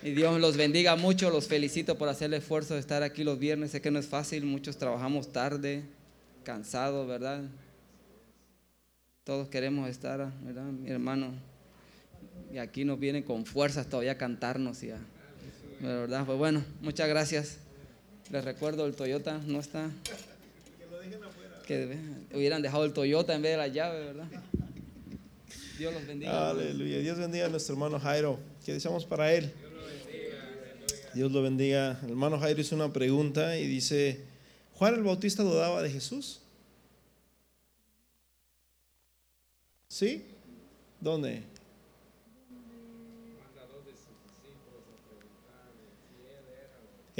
Y 0.04 0.12
Dios 0.12 0.40
los 0.40 0.56
bendiga 0.56 0.94
mucho, 0.94 1.30
los 1.30 1.48
felicito 1.48 1.98
por 1.98 2.08
hacer 2.08 2.26
el 2.26 2.34
esfuerzo 2.34 2.74
de 2.74 2.80
estar 2.80 3.02
aquí 3.02 3.24
los 3.24 3.36
viernes. 3.36 3.72
Sé 3.72 3.80
que 3.80 3.90
no 3.90 3.98
es 3.98 4.06
fácil, 4.06 4.44
muchos 4.44 4.76
trabajamos 4.76 5.32
tarde, 5.32 5.82
cansados, 6.44 7.08
¿verdad? 7.08 7.42
Todos 9.24 9.48
queremos 9.48 9.88
estar, 9.88 10.32
¿verdad? 10.44 10.66
Mi 10.66 10.90
hermano. 10.90 11.32
Y 12.52 12.58
aquí 12.58 12.84
nos 12.84 12.98
vienen 12.98 13.22
con 13.22 13.44
fuerzas 13.44 13.88
todavía 13.88 14.12
a 14.12 14.18
cantarnos. 14.18 14.82
Y 14.82 14.90
¿Verdad? 15.80 16.24
Pues 16.26 16.38
bueno, 16.38 16.64
muchas 16.82 17.08
gracias. 17.08 17.58
Les 18.30 18.44
recuerdo, 18.44 18.86
el 18.86 18.94
Toyota 18.94 19.38
no 19.46 19.60
está. 19.60 19.90
Que 21.66 21.96
hubieran 22.34 22.62
dejado 22.62 22.84
el 22.84 22.92
Toyota 22.92 23.34
en 23.34 23.42
vez 23.42 23.52
de 23.52 23.56
la 23.56 23.68
llave, 23.68 24.04
¿verdad? 24.04 24.26
Dios 25.78 25.94
los 25.94 26.06
bendiga. 26.06 26.50
Aleluya. 26.50 26.98
Dios 26.98 27.18
bendiga 27.18 27.46
a 27.46 27.48
nuestro 27.48 27.74
hermano 27.74 27.98
Jairo. 27.98 28.38
¿Qué 28.64 28.72
deseamos 28.72 29.06
para 29.06 29.32
él? 29.32 29.52
Dios 31.14 31.32
lo 31.32 31.42
bendiga. 31.42 31.98
El 32.02 32.10
hermano 32.10 32.38
Jairo 32.38 32.60
hizo 32.60 32.74
una 32.76 32.92
pregunta 32.92 33.56
y 33.56 33.66
dice, 33.66 34.20
¿Juan 34.74 34.94
el 34.94 35.02
Bautista 35.02 35.42
dudaba 35.42 35.82
de 35.82 35.90
Jesús? 35.90 36.40
¿Sí? 39.88 40.24
¿Dónde? 41.00 41.42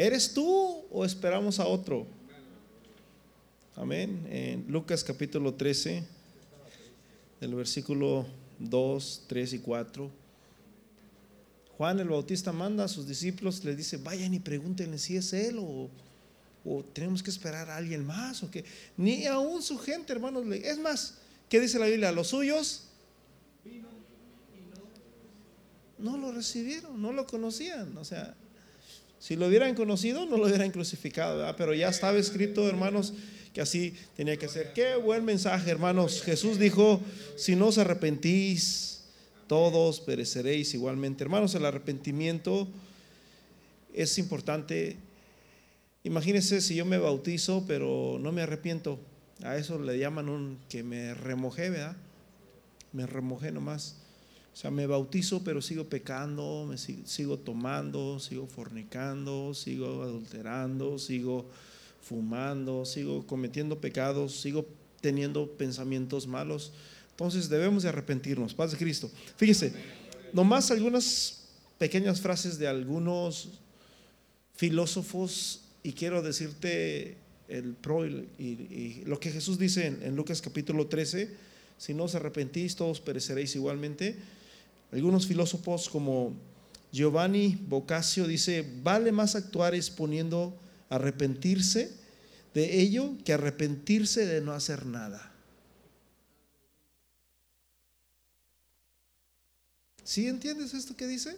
¿Eres 0.00 0.32
tú 0.32 0.86
o 0.90 1.04
esperamos 1.04 1.60
a 1.60 1.66
otro? 1.66 2.06
Amén. 3.76 4.26
En 4.30 4.64
Lucas 4.66 5.04
capítulo 5.04 5.52
13, 5.52 6.02
del 7.38 7.54
versículo 7.54 8.24
2, 8.60 9.24
3 9.26 9.52
y 9.52 9.58
4. 9.58 10.10
Juan 11.76 12.00
el 12.00 12.08
Bautista 12.08 12.50
manda 12.50 12.84
a 12.84 12.88
sus 12.88 13.06
discípulos, 13.06 13.62
les 13.62 13.76
dice, 13.76 13.98
vayan 13.98 14.32
y 14.32 14.38
pregúntenle 14.38 14.96
si 14.96 15.18
es 15.18 15.34
él 15.34 15.58
o, 15.58 15.90
o 16.64 16.82
tenemos 16.94 17.22
que 17.22 17.28
esperar 17.28 17.68
a 17.68 17.76
alguien 17.76 18.02
más 18.02 18.42
o 18.42 18.50
que 18.50 18.64
ni 18.96 19.26
aún 19.26 19.60
su 19.60 19.76
gente, 19.76 20.14
hermanos. 20.14 20.46
Es 20.50 20.78
más, 20.78 21.18
¿qué 21.50 21.60
dice 21.60 21.78
la 21.78 21.84
Biblia? 21.84 22.10
Los 22.10 22.28
suyos 22.28 22.84
no 25.98 26.16
lo 26.16 26.32
recibieron, 26.32 27.02
no 27.02 27.12
lo 27.12 27.26
conocían. 27.26 27.98
O 27.98 28.04
sea, 28.06 28.34
si 29.20 29.36
lo 29.36 29.46
hubieran 29.46 29.74
conocido, 29.74 30.24
no 30.24 30.38
lo 30.38 30.46
hubieran 30.46 30.70
crucificado, 30.70 31.54
pero 31.56 31.74
ya 31.74 31.90
estaba 31.90 32.16
escrito, 32.18 32.66
hermanos, 32.66 33.12
que 33.52 33.60
así 33.60 33.94
tenía 34.16 34.38
que 34.38 34.48
ser. 34.48 34.72
Qué 34.72 34.96
buen 34.96 35.26
mensaje, 35.26 35.70
hermanos. 35.70 36.22
Jesús 36.22 36.58
dijo, 36.58 37.02
si 37.36 37.54
no 37.54 37.66
os 37.66 37.76
arrepentís, 37.76 39.02
todos 39.46 40.00
pereceréis 40.00 40.72
igualmente. 40.72 41.22
Hermanos, 41.22 41.54
el 41.54 41.66
arrepentimiento 41.66 42.66
es 43.92 44.16
importante. 44.16 44.96
Imagínense 46.02 46.62
si 46.62 46.76
yo 46.76 46.86
me 46.86 46.96
bautizo, 46.96 47.64
pero 47.66 48.16
no 48.18 48.32
me 48.32 48.40
arrepiento. 48.40 48.98
A 49.42 49.56
eso 49.56 49.78
le 49.78 49.98
llaman 49.98 50.30
un 50.30 50.58
que 50.70 50.82
me 50.82 51.12
remojé, 51.12 51.68
¿verdad? 51.68 51.96
Me 52.94 53.06
remojé 53.06 53.52
nomás. 53.52 53.99
O 54.52 54.56
sea, 54.56 54.70
me 54.70 54.86
bautizo, 54.86 55.42
pero 55.44 55.62
sigo 55.62 55.84
pecando, 55.84 56.66
me 56.68 56.76
sigo, 56.76 57.06
sigo 57.06 57.38
tomando, 57.38 58.18
sigo 58.18 58.46
fornicando, 58.46 59.54
sigo 59.54 60.02
adulterando, 60.02 60.98
sigo 60.98 61.46
fumando, 62.02 62.84
sigo 62.84 63.26
cometiendo 63.26 63.80
pecados, 63.80 64.40
sigo 64.40 64.66
teniendo 65.00 65.46
pensamientos 65.52 66.26
malos. 66.26 66.72
Entonces 67.12 67.48
debemos 67.48 67.82
de 67.82 67.90
arrepentirnos. 67.90 68.54
Paz 68.54 68.72
de 68.72 68.78
Cristo. 68.78 69.10
Fíjese, 69.36 69.72
nomás 70.32 70.70
algunas 70.70 71.44
pequeñas 71.78 72.20
frases 72.20 72.58
de 72.58 72.66
algunos 72.66 73.50
filósofos 74.56 75.60
y 75.82 75.92
quiero 75.92 76.22
decirte 76.22 77.16
el 77.48 77.74
pro 77.74 78.06
y, 78.06 79.02
lo 79.06 79.18
que 79.18 79.30
Jesús 79.30 79.58
dice 79.58 79.86
en, 79.86 80.02
en, 80.02 80.16
Lucas 80.16 80.42
capítulo 80.42 80.86
13, 80.86 81.30
si 81.78 81.94
no 81.94 82.04
os 82.04 82.14
arrepentís 82.14 82.76
todos 82.76 83.00
pereceréis 83.00 83.56
igualmente. 83.56 84.16
Algunos 84.92 85.26
filósofos 85.26 85.88
como 85.88 86.34
Giovanni 86.92 87.56
Boccaccio 87.68 88.26
dice, 88.26 88.66
vale 88.82 89.12
más 89.12 89.36
actuar 89.36 89.74
exponiendo 89.74 90.58
arrepentirse 90.88 91.92
de 92.54 92.80
ello 92.80 93.16
que 93.24 93.32
arrepentirse 93.32 94.26
de 94.26 94.40
no 94.40 94.52
hacer 94.52 94.86
nada. 94.86 95.32
¿Sí 100.02 100.26
entiendes 100.26 100.74
esto 100.74 100.96
que 100.96 101.06
dice? 101.06 101.36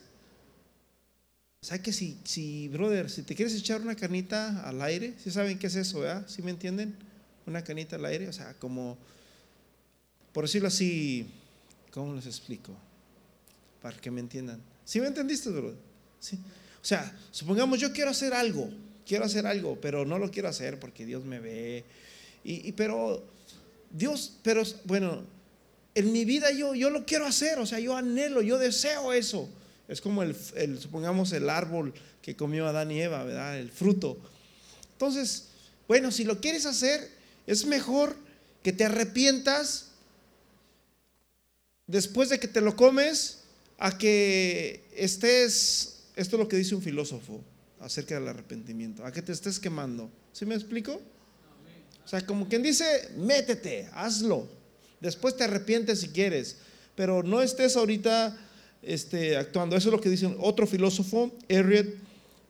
O 1.60 1.66
sea 1.66 1.82
que 1.82 1.92
si, 1.92 2.18
si, 2.24 2.68
brother, 2.68 3.10
si 3.10 3.22
te 3.22 3.34
quieres 3.34 3.54
echar 3.54 3.82
una 3.82 3.94
canita 3.94 4.66
al 4.66 4.80
aire, 4.80 5.14
si 5.22 5.30
saben 5.30 5.58
qué 5.58 5.66
es 5.66 5.76
eso, 5.76 6.00
¿verdad? 6.00 6.26
¿Sí 6.26 6.42
me 6.42 6.50
entienden? 6.50 6.96
Una 7.46 7.62
canita 7.62 7.96
al 7.96 8.06
aire, 8.06 8.28
o 8.28 8.32
sea, 8.32 8.54
como, 8.54 8.96
por 10.32 10.44
decirlo 10.44 10.68
así, 10.68 11.30
¿cómo 11.90 12.14
les 12.14 12.24
explico? 12.26 12.74
Para 13.82 13.96
que 13.98 14.10
me 14.10 14.20
entiendan. 14.20 14.62
¿Sí 14.84 15.00
me 15.00 15.08
entendiste? 15.08 15.50
¿Sí? 16.20 16.38
O 16.80 16.84
sea, 16.84 17.16
supongamos 17.30 17.80
yo 17.80 17.92
quiero 17.92 18.10
hacer 18.10 18.32
algo, 18.32 18.70
quiero 19.06 19.24
hacer 19.24 19.46
algo, 19.46 19.78
pero 19.80 20.04
no 20.04 20.18
lo 20.18 20.30
quiero 20.30 20.48
hacer 20.48 20.78
porque 20.80 21.04
Dios 21.04 21.24
me 21.24 21.40
ve. 21.40 21.84
Y, 22.44 22.72
pero 22.72 23.24
Dios, 23.90 24.38
pero 24.42 24.62
bueno, 24.84 25.22
en 25.94 26.12
mi 26.12 26.24
vida 26.24 26.50
yo, 26.50 26.74
yo 26.74 26.90
lo 26.90 27.04
quiero 27.04 27.26
hacer, 27.26 27.58
o 27.58 27.66
sea, 27.66 27.78
yo 27.78 27.96
anhelo, 27.96 28.42
yo 28.42 28.58
deseo 28.58 29.12
eso. 29.12 29.48
Es 29.88 30.00
como 30.00 30.22
el, 30.22 30.34
supongamos, 30.80 31.32
el 31.32 31.50
árbol 31.50 31.92
que 32.20 32.34
comió 32.34 32.66
Adán 32.66 32.90
y 32.90 33.00
Eva, 33.00 33.24
¿verdad? 33.24 33.58
El 33.58 33.70
fruto. 33.70 34.16
Entonces, 34.92 35.48
bueno, 35.86 36.10
si 36.10 36.24
lo 36.24 36.40
quieres 36.40 36.66
hacer, 36.66 37.10
es 37.46 37.66
mejor 37.66 38.16
que 38.62 38.72
te 38.72 38.84
arrepientas 38.84 39.90
después 41.86 42.28
de 42.28 42.40
que 42.40 42.48
te 42.48 42.60
lo 42.60 42.74
comes 42.76 43.41
a 43.82 43.98
que 43.98 44.84
estés, 44.94 46.04
esto 46.14 46.36
es 46.36 46.40
lo 46.40 46.46
que 46.46 46.56
dice 46.56 46.76
un 46.76 46.82
filósofo, 46.82 47.42
acerca 47.80 48.14
del 48.14 48.28
arrepentimiento, 48.28 49.04
a 49.04 49.10
que 49.10 49.22
te 49.22 49.32
estés 49.32 49.58
quemando. 49.58 50.08
¿Sí 50.32 50.46
me 50.46 50.54
explico? 50.54 51.00
O 52.04 52.08
sea, 52.08 52.24
como 52.24 52.48
quien 52.48 52.62
dice, 52.62 52.84
métete, 53.16 53.88
hazlo. 53.92 54.46
Después 55.00 55.36
te 55.36 55.42
arrepientes 55.42 55.98
si 55.98 56.10
quieres, 56.10 56.58
pero 56.94 57.24
no 57.24 57.42
estés 57.42 57.74
ahorita 57.74 58.38
este, 58.82 59.36
actuando. 59.36 59.74
Eso 59.74 59.88
es 59.88 59.92
lo 59.92 60.00
que 60.00 60.10
dice 60.10 60.32
otro 60.38 60.68
filósofo, 60.68 61.32
Eric 61.48 61.96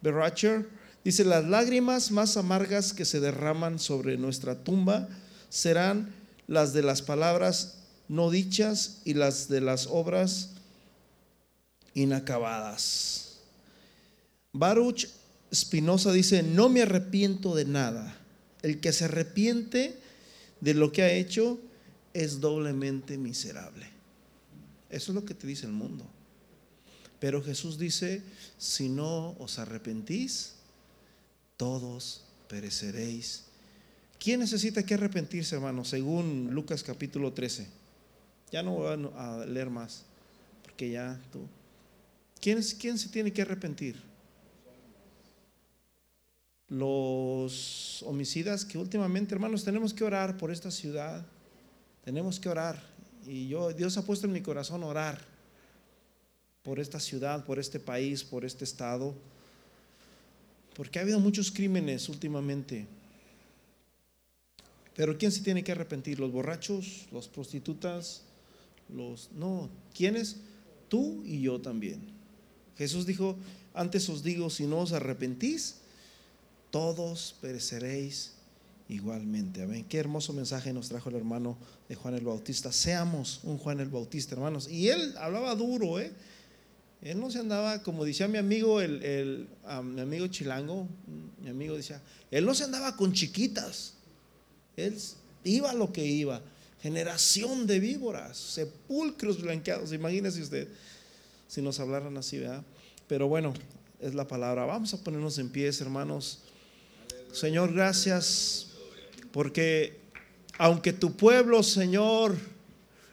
Beracher. 0.03 0.69
Dice, 1.03 1.25
las 1.25 1.47
lágrimas 1.47 2.11
más 2.11 2.37
amargas 2.37 2.93
que 2.93 3.07
se 3.07 3.21
derraman 3.21 3.79
sobre 3.79 4.19
nuestra 4.19 4.63
tumba 4.63 5.09
serán 5.49 6.15
las 6.47 6.75
de 6.75 6.83
las 6.83 7.01
palabras 7.01 7.79
no 8.09 8.31
dichas 8.31 9.01
y 9.07 9.15
las 9.15 9.49
de 9.49 9.63
las 9.63 9.87
obras 9.87 10.51
inacabadas. 11.95 13.39
Baruch 14.53 15.09
Spinoza 15.53 16.13
dice, 16.13 16.43
no 16.43 16.69
me 16.69 16.83
arrepiento 16.83 17.55
de 17.55 17.65
nada. 17.65 18.17
El 18.63 18.81
que 18.81 18.93
se 18.93 19.05
arrepiente 19.05 19.99
de 20.61 20.75
lo 20.75 20.93
que 20.93 21.03
ha 21.03 21.13
hecho 21.13 21.59
es 22.15 22.41
doblemente 22.41 23.19
miserable. 23.19 23.87
Eso 24.91 25.13
es 25.13 25.15
lo 25.15 25.25
que 25.25 25.35
te 25.35 25.47
dice 25.47 25.67
el 25.67 25.73
mundo. 25.73 26.07
Pero 27.19 27.43
Jesús 27.43 27.79
dice, 27.79 28.23
si 28.59 28.89
no 28.89 29.37
os 29.39 29.59
arrepentís, 29.59 30.55
todos 31.57 32.25
pereceréis. 32.49 33.45
¿Quién 34.19 34.41
necesita 34.41 34.85
que 34.85 34.95
arrepentirse, 34.95 35.55
hermano? 35.55 35.85
Según 35.85 36.51
Lucas 36.53 36.83
capítulo 36.83 37.33
13. 37.33 37.67
Ya 38.51 38.63
no 38.63 38.73
voy 38.73 39.11
a 39.17 39.45
leer 39.47 39.71
más, 39.71 40.03
porque 40.63 40.91
ya 40.91 41.19
tú. 41.33 41.41
¿Quién, 42.43 42.61
quién 42.79 42.99
se 42.99 43.09
tiene 43.09 43.33
que 43.33 43.41
arrepentir? 43.41 44.13
los 46.73 48.03
homicidas 48.05 48.65
que 48.65 48.79
últimamente, 48.79 49.35
hermanos, 49.35 49.63
tenemos 49.63 49.93
que 49.93 50.05
orar 50.05 50.39
por 50.39 50.51
esta 50.51 50.71
ciudad. 50.71 51.23
Tenemos 52.03 52.41
que 52.41 52.49
orar. 52.49 52.83
Y 53.27 53.49
yo, 53.49 53.75
Dios 53.75 53.99
ha 53.99 54.07
puesto 54.07 54.27
en 54.27 54.33
mi 54.33 54.41
corazón 54.41 54.83
orar 54.83 55.21
por 56.63 56.81
esta 56.81 56.99
ciudad, 56.99 57.45
por 57.45 57.59
este 57.59 57.79
país, 57.79 58.25
por 58.25 58.47
este 58.47 58.65
estado. 58.65 59.15
Porque 60.75 60.99
ha 60.99 61.03
habido 61.03 61.21
muchos 61.21 61.51
crímenes 61.51 62.09
últimamente. 62.09 62.87
Pero 64.97 65.19
¿quién 65.19 65.31
se 65.31 65.43
tiene 65.43 65.63
que 65.63 65.73
arrepentir? 65.73 66.19
¿Los 66.19 66.33
borrachos? 66.33 67.07
¿Los 67.13 67.29
prostitutas? 67.29 68.23
Los 68.89 69.31
no, 69.33 69.69
¿quiénes? 69.95 70.39
Tú 70.89 71.23
y 71.27 71.43
yo 71.43 71.61
también. 71.61 72.22
Jesús 72.77 73.07
dijo, 73.07 73.37
antes 73.75 74.09
os 74.09 74.23
digo, 74.23 74.51
si 74.51 74.67
no 74.67 74.81
os 74.81 74.93
arrepentís, 74.93 75.77
todos 76.71 77.37
pereceréis 77.41 78.33
igualmente. 78.89 79.63
Amén. 79.63 79.85
Qué 79.89 79.99
hermoso 79.99 80.33
mensaje 80.33 80.73
nos 80.73 80.89
trajo 80.89 81.09
el 81.11 81.17
hermano 81.17 81.57
de 81.89 81.95
Juan 81.95 82.15
el 82.15 82.25
Bautista. 82.25 82.73
Seamos 82.73 83.41
un 83.43 83.59
Juan 83.59 83.81
el 83.81 83.89
Bautista, 83.89 84.35
hermanos. 84.35 84.69
Y 84.69 84.89
él 84.89 85.15
hablaba 85.19 85.55
duro, 85.55 86.01
¿eh? 86.01 86.13
Él 87.03 87.19
no 87.19 87.31
se 87.31 87.41
andaba, 87.41 87.83
como 87.83 88.05
decía 88.05 88.29
mi 88.29 88.39
amigo, 88.39 88.81
el, 88.81 89.49
mi 89.83 90.01
amigo 90.01 90.29
Chilango, 90.29 90.87
mi 91.43 91.49
amigo 91.51 91.77
decía, 91.77 92.01
él 92.31 92.47
no 92.47 92.55
se 92.55 92.63
andaba 92.65 92.97
con 92.97 93.13
chiquitas. 93.13 93.95
Él 94.77 94.97
iba 95.43 95.73
lo 95.73 95.93
que 95.93 96.07
iba. 96.07 96.41
Generación 96.81 97.67
de 97.67 97.81
víboras, 97.81 98.39
sepulcros 98.39 99.43
blanqueados. 99.43 99.93
Imagínese 99.93 100.43
usted 100.43 100.69
si 101.53 101.61
nos 101.61 101.81
hablaran 101.81 102.17
así, 102.17 102.39
¿verdad? 102.39 102.63
Pero 103.07 103.29
bueno, 103.29 103.53
es 104.01 104.15
la 104.15 104.27
palabra. 104.27 104.65
Vamos 104.65 104.95
a 104.95 105.05
ponernos 105.05 105.37
en 105.37 105.51
pies, 105.51 105.83
hermanos. 105.83 106.39
Señor, 107.31 107.75
gracias 107.75 108.69
porque 109.33 110.01
aunque 110.57 110.95
tu 110.95 111.15
pueblo, 111.15 111.63
Señor, 111.63 112.39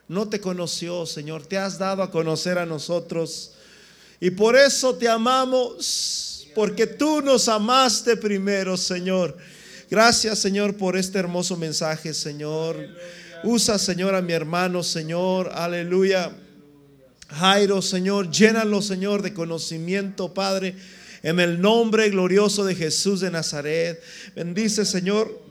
no 0.08 0.30
te 0.30 0.40
conoció, 0.40 1.06
Señor, 1.06 1.48
te 1.48 1.58
has 1.58 1.78
dado 1.78 2.02
a 2.02 2.12
conocer 2.12 2.58
a 2.58 2.66
nosotros. 2.66 3.56
Y 4.22 4.30
por 4.30 4.56
eso 4.56 4.96
te 4.96 5.10
amamos, 5.10 6.48
porque 6.56 6.88
tú 6.88 7.22
nos 7.22 7.50
amaste 7.50 8.16
primero, 8.16 8.78
Señor. 8.78 9.36
Gracias, 9.92 10.40
Señor, 10.40 10.78
por 10.78 10.96
este 10.96 11.20
hermoso 11.20 11.58
mensaje, 11.58 12.14
Señor. 12.14 12.88
Usa, 13.44 13.78
Señor, 13.78 14.16
a 14.16 14.22
mi 14.22 14.32
hermano, 14.32 14.82
Señor. 14.82 15.52
Aleluya. 15.54 16.32
Jairo, 17.30 17.82
Señor, 17.82 18.32
llénalo, 18.32 18.82
Señor, 18.82 19.22
de 19.22 19.34
conocimiento, 19.34 20.34
Padre 20.34 20.76
en 21.24 21.40
el 21.40 21.62
nombre 21.62 22.10
glorioso 22.10 22.66
de 22.66 22.76
Jesús 22.76 23.22
de 23.22 23.32
Nazaret. 23.32 24.02
Bendice, 24.36 24.86
Señor, 24.86 25.42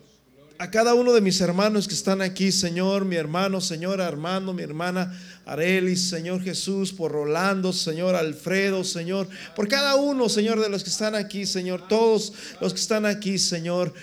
a 0.58 0.70
cada 0.70 0.94
uno 0.94 1.12
de 1.12 1.20
mis 1.20 1.40
hermanos 1.40 1.86
que 1.86 1.94
están 1.94 2.20
aquí, 2.20 2.50
Señor, 2.50 3.04
mi 3.04 3.16
hermano, 3.16 3.60
Señor 3.60 4.00
Armando, 4.00 4.52
mi 4.52 4.62
hermana 4.62 5.16
Arelis, 5.48 6.10
Señor 6.10 6.42
Jesús, 6.42 6.92
por 6.92 7.10
Rolando, 7.10 7.72
Señor 7.72 8.14
Alfredo, 8.14 8.84
Señor, 8.84 9.26
por 9.56 9.66
cada 9.66 9.94
uno, 9.94 10.28
Señor, 10.28 10.60
de 10.60 10.68
los 10.68 10.84
que 10.84 10.90
están 10.90 11.14
aquí, 11.14 11.46
Señor, 11.46 11.88
todos 11.88 12.34
los 12.60 12.74
que 12.74 12.80
están 12.80 13.06
aquí, 13.06 13.38
Señor. 13.38 13.94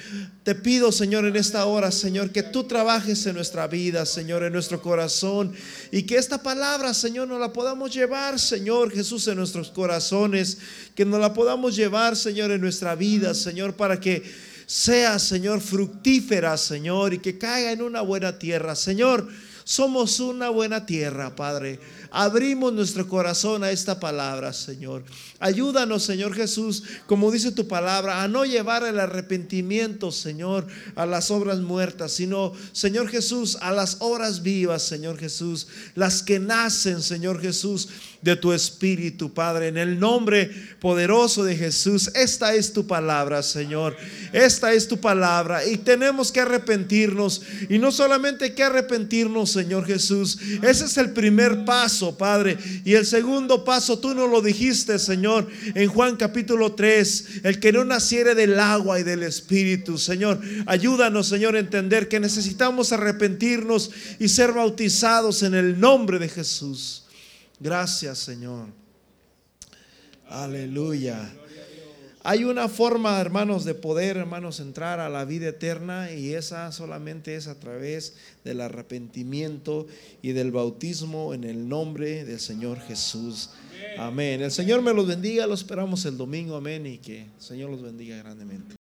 Te 0.41 0.56
pido, 0.56 0.91
Señor, 0.91 1.24
en 1.26 1.36
esta 1.36 1.66
hora, 1.66 1.91
Señor, 1.91 2.32
que 2.32 2.41
tú 2.41 2.64
trabajes 2.64 3.24
en 3.28 3.36
nuestra 3.36 3.68
vida, 3.68 4.08
Señor, 4.08 4.43
en 4.43 4.54
nuestro 4.54 4.82
corazón, 4.82 5.54
y 5.91 6.04
que 6.04 6.18
esta 6.18 6.41
palabra, 6.41 6.96
Señor, 6.96 7.28
nos 7.28 7.39
la 7.39 7.54
podamos 7.54 7.93
llevar, 7.93 8.39
Señor 8.39 8.91
Jesús, 8.91 9.28
en 9.28 9.38
nuestros 9.38 9.70
corazones, 9.70 10.58
que 10.96 11.06
nos 11.06 11.20
la 11.20 11.32
podamos 11.32 11.76
llevar, 11.76 12.16
Señor, 12.16 12.50
en 12.50 12.62
nuestra 12.62 12.96
vida, 12.96 13.36
Señor, 13.36 13.76
para 13.76 14.00
que 14.00 14.24
sea, 14.66 15.20
Señor, 15.20 15.62
fructífera, 15.62 16.58
Señor, 16.58 17.14
y 17.14 17.20
que 17.20 17.38
caiga 17.38 17.72
en 17.72 17.84
una 17.84 18.02
buena 18.02 18.39
tierra. 18.39 18.76
Señor, 18.76 19.28
somos 19.66 20.22
una 20.22 20.49
buena 20.49 20.86
tierra, 20.86 21.36
Padre. 21.36 21.80
Abrimos 22.16 22.72
nuestro 22.72 23.07
corazón 23.09 23.66
a 23.66 23.72
esta 23.72 23.99
palabra, 23.99 24.53
Señor. 24.53 25.03
Ayúdanos, 25.39 26.03
Señor 26.03 26.34
Jesús, 26.34 26.84
como 27.07 27.30
dice 27.30 27.51
tu 27.51 27.68
palabra, 27.68 28.24
a 28.24 28.30
no 28.30 28.45
llevar 28.45 28.86
el 28.86 29.01
arrepentimiento, 29.01 30.13
Señor, 30.13 30.66
a 30.95 31.05
las 31.05 31.30
obras 31.30 31.59
muertas, 31.59 32.13
sino, 32.13 32.53
Señor 32.72 33.09
Jesús, 33.09 33.57
a 33.59 33.74
las 33.74 33.97
obras 33.99 34.43
vivas, 34.43 34.84
Señor 34.84 35.18
Jesús, 35.18 35.68
las 35.93 36.24
que 36.24 36.39
nacen, 36.39 37.01
Señor 37.01 37.41
Jesús, 37.41 37.89
de 38.26 38.36
tu 38.36 38.53
Espíritu, 38.53 39.34
Padre. 39.34 39.68
En 39.68 39.78
el 39.78 39.99
nombre 39.99 40.49
poderoso 40.82 41.43
de 41.43 41.55
Jesús, 41.55 42.09
esta 42.16 42.55
es 42.55 42.74
tu 42.74 42.88
palabra, 42.88 43.43
Señor. 43.43 43.95
Esta 44.34 44.74
es 44.74 44.88
tu 44.88 44.99
palabra 44.99 45.63
y 45.66 45.78
tenemos 45.78 46.32
que 46.32 46.39
arrepentirnos. 46.39 47.43
Y 47.70 47.78
no 47.78 47.91
solamente 47.91 48.55
que 48.55 48.63
arrepentirnos, 48.63 49.51
Señor 49.51 49.86
Jesús. 49.86 50.39
Ese 50.63 50.86
es 50.86 50.97
el 50.97 51.11
primer 51.11 51.66
Padre. 52.14 52.58
Y 52.84 52.93
el 52.93 53.06
segundo 53.06 53.64
paso, 53.64 53.99
tú 53.99 54.14
nos 54.14 54.30
lo 54.30 54.41
dijiste, 54.41 54.99
Señor, 54.99 55.47
en 55.74 55.89
Juan 55.89 56.18
capítulo 56.18 56.74
3, 56.74 57.41
el 57.43 57.60
que 57.60 57.72
no 57.72 57.86
naciere 57.86 58.36
del 58.36 58.60
agua 58.60 58.99
y 58.99 59.03
del 59.03 59.24
Espíritu, 59.24 59.97
Señor. 59.97 60.41
Ayúdanos, 60.66 61.28
Señor, 61.28 61.56
a 61.56 61.60
entender 61.60 62.08
que 62.08 62.20
necesitamos 62.20 62.91
arrepentirnos 62.91 63.91
y 64.20 64.30
ser 64.30 64.51
bautizados 64.51 65.41
en 65.43 65.56
el 65.56 65.80
nombre 65.80 66.20
de 66.20 66.30
Jesús. 66.30 67.06
Gracias, 67.60 68.20
Señor. 68.20 68.68
Aleluya. 70.28 71.32
Hay 72.28 72.43
una 72.43 72.67
forma, 72.69 73.21
hermanos, 73.21 73.65
de 73.65 73.76
poder, 73.76 74.17
hermanos, 74.17 74.59
entrar 74.59 74.99
a 74.99 75.09
la 75.09 75.26
vida 75.26 75.49
eterna 75.49 76.11
y 76.11 76.34
esa 76.34 76.71
solamente 76.71 77.36
es 77.36 77.45
a 77.45 77.59
través 77.59 78.15
del 78.43 78.61
arrepentimiento 78.61 79.86
y 80.23 80.32
del 80.32 80.51
bautismo 80.51 81.36
en 81.36 81.43
el 81.43 81.69
nombre 81.69 82.26
del 82.26 82.39
Señor 82.39 82.80
Jesús. 82.80 83.51
Amén. 83.99 84.41
El 84.41 84.51
Señor 84.51 84.82
me 84.82 84.91
los 84.91 85.05
bendiga, 85.05 85.45
lo 85.45 85.53
esperamos 85.53 86.03
el 86.07 86.17
domingo, 86.17 86.55
amén, 86.55 86.88
y 86.88 86.97
que 86.97 87.21
el 87.21 87.30
Señor 87.38 87.69
los 87.69 87.84
bendiga 87.84 88.17
grandemente. 88.17 88.76